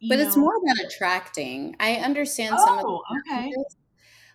[0.08, 1.76] but know, it's more about attracting.
[1.80, 3.54] I understand oh, some of the oh, okay.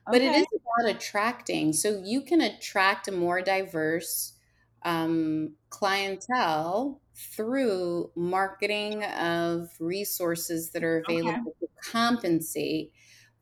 [0.06, 0.26] but okay.
[0.26, 1.72] it is about attracting.
[1.72, 4.34] So you can attract a more diverse
[4.82, 11.66] um, clientele through marketing of resources that are available okay.
[11.66, 12.92] to compensate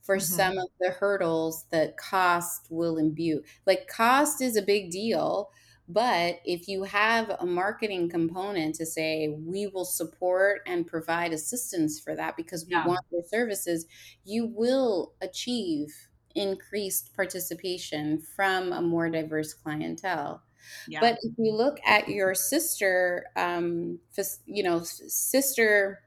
[0.08, 0.36] for mm-hmm.
[0.36, 3.42] some of the hurdles that cost will imbue.
[3.66, 5.50] Like cost is a big deal
[5.88, 11.98] but if you have a marketing component to say, we will support and provide assistance
[11.98, 12.86] for that because we yeah.
[12.86, 13.86] want your services,
[14.22, 15.88] you will achieve
[16.34, 20.42] increased participation from a more diverse clientele.
[20.86, 21.00] Yeah.
[21.00, 23.98] But if you look at your sister, um,
[24.44, 26.02] you know, sister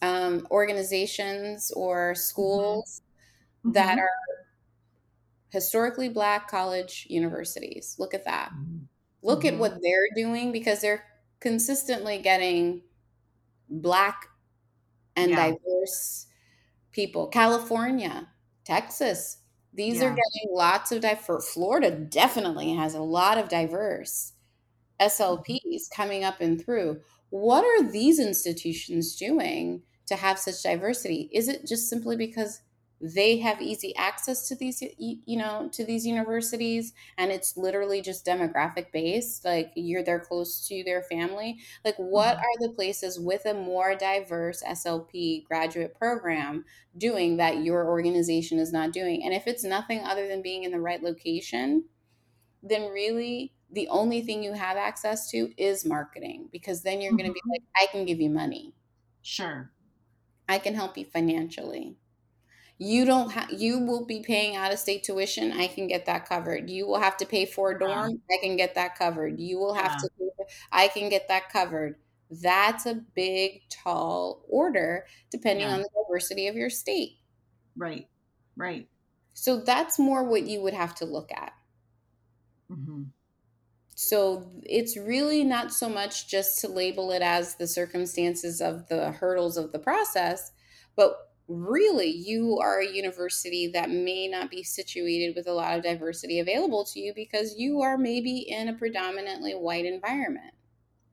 [0.00, 2.20] um, organizations or mm-hmm.
[2.20, 3.02] schools
[3.64, 3.72] mm-hmm.
[3.72, 4.08] that are
[5.50, 8.50] historically black college universities, look at that.
[8.50, 8.84] Mm-hmm
[9.24, 9.54] look mm-hmm.
[9.54, 11.04] at what they're doing because they're
[11.40, 12.82] consistently getting
[13.68, 14.26] black
[15.16, 15.50] and yeah.
[15.50, 16.26] diverse
[16.92, 17.26] people.
[17.28, 18.28] California,
[18.64, 19.38] Texas,
[19.72, 20.06] these yeah.
[20.06, 21.52] are getting lots of diverse.
[21.52, 24.34] Florida definitely has a lot of diverse
[25.00, 27.00] SLPs coming up and through.
[27.30, 31.28] What are these institutions doing to have such diversity?
[31.32, 32.60] Is it just simply because
[33.00, 38.24] they have easy access to these you know to these universities and it's literally just
[38.24, 41.58] demographic based like you're there close to their family.
[41.84, 42.40] Like what mm-hmm.
[42.40, 46.64] are the places with a more diverse slp graduate program
[46.96, 49.22] doing that your organization is not doing?
[49.24, 51.84] And if it's nothing other than being in the right location
[52.62, 57.18] then really the only thing you have access to is marketing because then you're mm-hmm.
[57.18, 58.72] going to be like i can give you money.
[59.22, 59.70] Sure.
[60.48, 61.96] I can help you financially
[62.78, 66.28] you don't have you will be paying out of state tuition i can get that
[66.28, 66.68] covered.
[66.68, 68.36] You will have to pay for a dorm yeah.
[68.36, 69.38] i can get that covered.
[69.38, 71.96] You will have to for, i can get that covered.
[72.30, 75.74] That's a big tall order depending yeah.
[75.74, 77.18] on the diversity of your state.
[77.76, 78.08] Right
[78.56, 78.88] right.
[79.34, 81.52] So that's more what you would have to look at.
[82.70, 83.02] Mm-hmm.
[83.94, 89.12] so it's really not so much just to label it as the circumstances of the
[89.12, 90.50] hurdles of the process
[90.96, 95.84] but really you are a university that may not be situated with a lot of
[95.84, 100.54] diversity available to you because you are maybe in a predominantly white environment.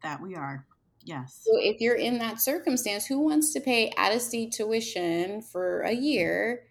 [0.04, 0.66] That we are.
[1.04, 1.42] Yes.
[1.44, 5.82] So if you're in that circumstance, who wants to pay out of state tuition for
[5.82, 6.64] a year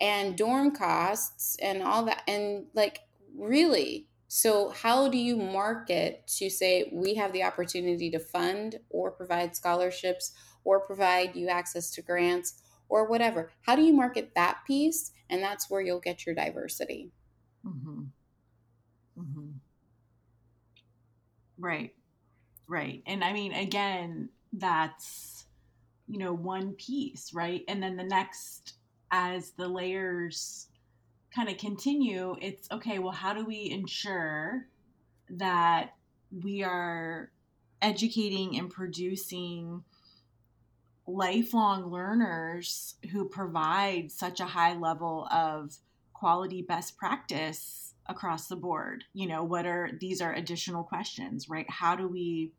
[0.00, 2.22] and dorm costs and all that?
[2.26, 3.00] And like,
[3.36, 4.08] really?
[4.30, 9.56] So, how do you market to say we have the opportunity to fund or provide
[9.56, 10.32] scholarships
[10.64, 13.50] or provide you access to grants or whatever.
[13.62, 15.12] How do you market that piece?
[15.30, 17.10] And that's where you'll get your diversity.
[17.66, 18.02] Mm-hmm.
[19.18, 19.48] Mm-hmm.
[21.58, 21.94] Right.
[22.66, 23.02] Right.
[23.06, 25.46] And I mean, again, that's,
[26.06, 27.62] you know, one piece, right?
[27.68, 28.74] And then the next,
[29.10, 30.68] as the layers
[31.34, 34.66] kind of continue, it's okay, well, how do we ensure
[35.30, 35.94] that
[36.30, 37.30] we are
[37.82, 39.82] educating and producing
[41.08, 45.74] lifelong learners who provide such a high level of
[46.12, 49.04] quality best practice across the board?
[49.14, 51.68] You know what are these are additional questions right?
[51.68, 52.52] How do we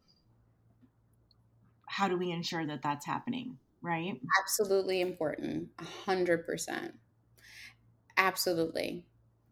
[1.87, 4.19] how do we ensure that that's happening right?
[4.41, 5.69] Absolutely important
[6.05, 6.91] 100%
[8.19, 9.05] absolutely.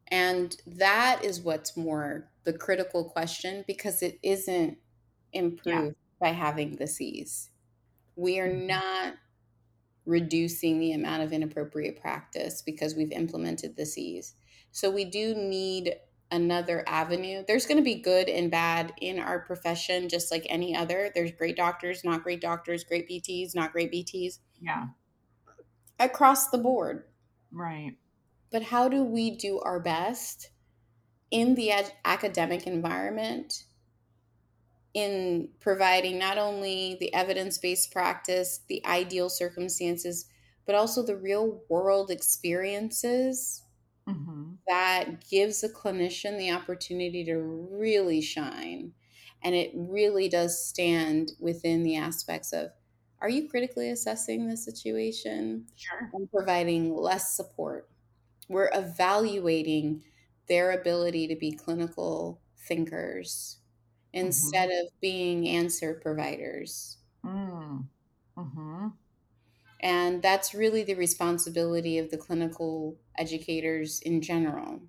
[0.09, 4.77] And that is what's more the critical question because it isn't
[5.33, 6.29] improved yeah.
[6.29, 7.49] by having the C's
[8.17, 8.67] we are mm-hmm.
[8.67, 9.13] not
[10.05, 14.33] reducing the amount of inappropriate practice because we've implemented the C's.
[14.71, 15.95] So we do need
[16.31, 17.43] another avenue.
[17.47, 21.11] There's going to be good and bad in our profession, just like any other.
[21.13, 24.39] There's great doctors, not great doctors, great BTs, not great BTs.
[24.59, 24.87] Yeah.
[25.99, 27.03] Across the board.
[27.51, 27.93] Right.
[28.51, 30.49] But how do we do our best
[31.31, 33.63] in the ad- academic environment
[34.97, 40.25] in providing not only the evidence based practice, the ideal circumstances,
[40.65, 43.61] but also the real world experiences
[44.09, 44.53] mm-hmm.
[44.67, 48.91] that gives a clinician the opportunity to really shine.
[49.43, 52.71] And it really does stand within the aspects of
[53.21, 55.67] are you critically assessing the situation?
[55.75, 56.09] Sure.
[56.11, 57.87] And providing less support.
[58.49, 60.01] We're evaluating
[60.47, 63.59] their ability to be clinical thinkers
[64.13, 64.85] instead mm-hmm.
[64.85, 66.97] of being answer providers.
[67.25, 67.85] Mm.
[68.37, 68.87] Mm-hmm.
[69.81, 74.81] And that's really the responsibility of the clinical educators in general.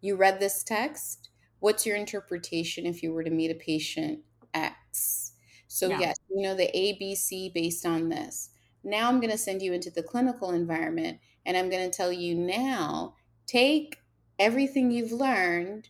[0.00, 1.30] You read this text.
[1.60, 4.20] What's your interpretation if you were to meet a patient
[4.52, 5.32] X?
[5.66, 6.00] So, yeah.
[6.00, 8.50] yes, you know the ABC based on this.
[8.82, 12.12] Now I'm going to send you into the clinical environment and I'm going to tell
[12.12, 13.14] you now
[13.46, 13.96] take
[14.38, 15.88] everything you've learned,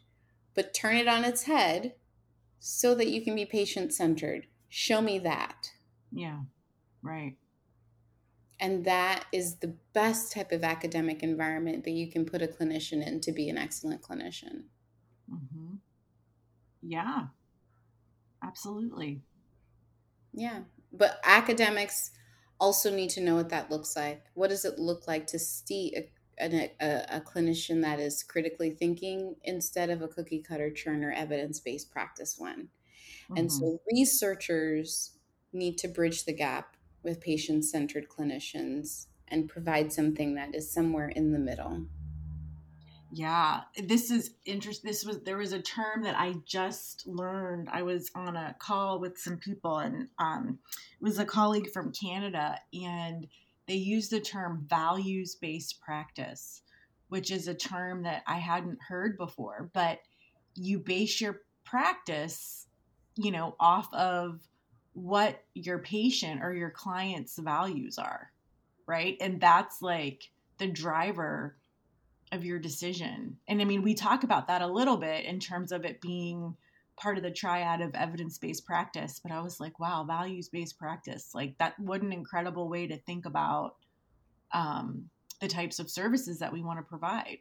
[0.55, 1.95] but turn it on its head
[2.67, 4.47] so that you can be patient centered.
[4.71, 5.71] Show me that.
[6.11, 6.39] Yeah,
[7.03, 7.37] right.
[8.59, 13.07] And that is the best type of academic environment that you can put a clinician
[13.07, 14.63] in to be an excellent clinician.
[15.31, 15.75] Mm-hmm.
[16.81, 17.27] Yeah,
[18.43, 19.21] absolutely.
[20.33, 20.61] Yeah.
[20.91, 22.13] But academics
[22.59, 24.25] also need to know what that looks like.
[24.33, 26.11] What does it look like to see a,
[26.41, 31.91] a, a, clinician that is critically thinking instead of a cookie cutter churner evidence based
[31.91, 32.69] practice one.
[33.25, 33.37] Mm-hmm.
[33.37, 35.13] And so researchers
[35.53, 41.09] need to bridge the gap with patient centered clinicians and provide something that is somewhere
[41.09, 41.87] in the middle.
[43.13, 44.89] Yeah, this is interesting.
[44.89, 47.69] This was there was a term that I just learned.
[47.71, 50.59] I was on a call with some people, and um,
[51.01, 53.29] it was a colleague from Canada, and
[53.67, 56.63] they use the term values based practice,
[57.09, 60.01] which is a term that I hadn't heard before, but
[60.55, 62.67] you base your practice,
[63.17, 64.41] you know, off of
[64.93, 68.31] what your patient or your client's values are,
[68.87, 69.17] right?
[69.21, 71.57] And that's like the driver
[72.33, 73.39] of your decision.
[73.49, 76.57] And I mean, we talk about that a little bit in terms of it being
[76.97, 80.79] part of the triad of evidence based practice, but I was like, wow, values based
[80.79, 81.31] practice.
[81.35, 83.77] Like, that, what an incredible way to think about
[84.53, 85.09] um,
[85.41, 87.39] the types of services that we want to provide.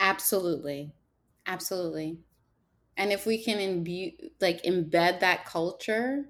[0.00, 0.92] Absolutely.
[1.46, 2.18] Absolutely.
[2.96, 6.26] And if we can imbue, like, embed that culture,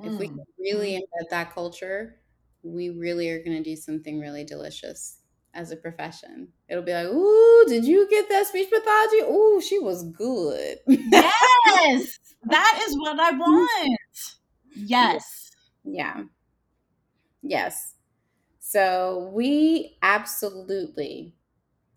[0.00, 0.12] mm.
[0.12, 0.38] if we mm.
[0.58, 0.98] really mm.
[0.98, 2.20] embed that culture,
[2.62, 5.18] we really are going to do something really delicious
[5.56, 6.48] as a profession.
[6.68, 9.22] It'll be like, ooh, did you get that speech pathology?
[9.22, 10.78] Ooh, she was good.
[10.86, 14.00] yes, that is what I want.
[14.74, 15.50] Yes.
[15.84, 16.24] Yeah.
[17.42, 17.94] Yes.
[18.58, 21.34] So we absolutely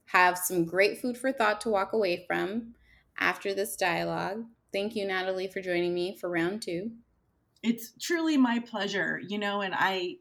[0.06, 2.74] have some great food for thought to walk away from
[3.20, 4.46] after this dialogue.
[4.72, 6.92] Thank you, Natalie, for joining me for round two.
[7.62, 10.18] It's truly my pleasure, you know, and I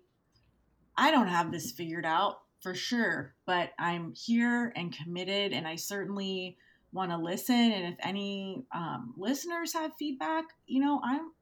[0.97, 5.77] I don't have this figured out for sure, but I'm here and committed, and I
[5.77, 6.57] certainly
[6.93, 7.55] want to listen.
[7.55, 11.33] And if any um, listeners have feedback, you know, I'm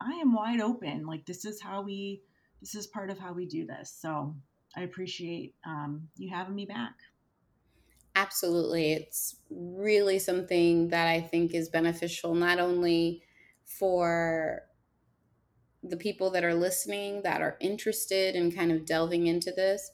[0.00, 1.06] I am wide open.
[1.06, 2.22] Like this is how we
[2.60, 3.94] this is part of how we do this.
[4.00, 4.34] So
[4.76, 6.94] I appreciate um, you having me back.
[8.14, 8.92] Absolutely.
[8.92, 13.22] It's really something that I think is beneficial, not only
[13.64, 14.62] for
[15.82, 19.90] the people that are listening that are interested in kind of delving into this,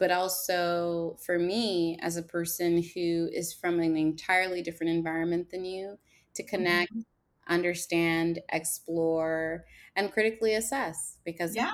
[0.00, 5.64] but also for me as a person who is from an entirely different environment than
[5.64, 5.98] you
[6.34, 7.52] to connect, mm-hmm.
[7.52, 11.70] understand, explore, and critically assess because yeah.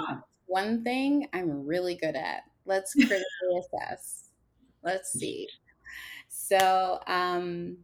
[0.46, 2.42] one thing I'm really good at.
[2.66, 3.24] Let's critically
[3.58, 4.30] assess.
[4.82, 5.48] Let's see.
[6.28, 7.78] So, um,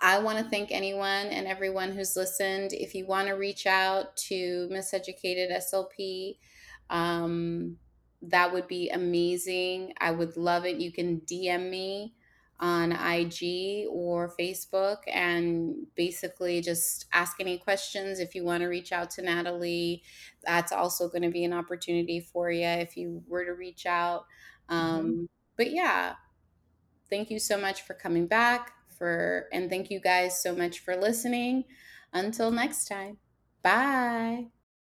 [0.00, 2.72] I want to thank anyone and everyone who's listened.
[2.72, 6.36] If you want to reach out to Miseducated SLP,
[6.90, 7.78] um,
[8.22, 9.92] that would be amazing.
[9.98, 10.76] I would love it.
[10.76, 12.14] You can DM me
[12.60, 18.20] on IG or Facebook and basically just ask any questions.
[18.20, 20.04] If you want to reach out to Natalie,
[20.44, 24.26] that's also going to be an opportunity for you if you were to reach out.
[24.68, 25.24] Um, mm-hmm.
[25.56, 26.14] But yeah,
[27.10, 30.94] thank you so much for coming back for and thank you guys so much for
[30.94, 31.64] listening.
[32.12, 33.18] Until next time.
[33.62, 34.61] Bye.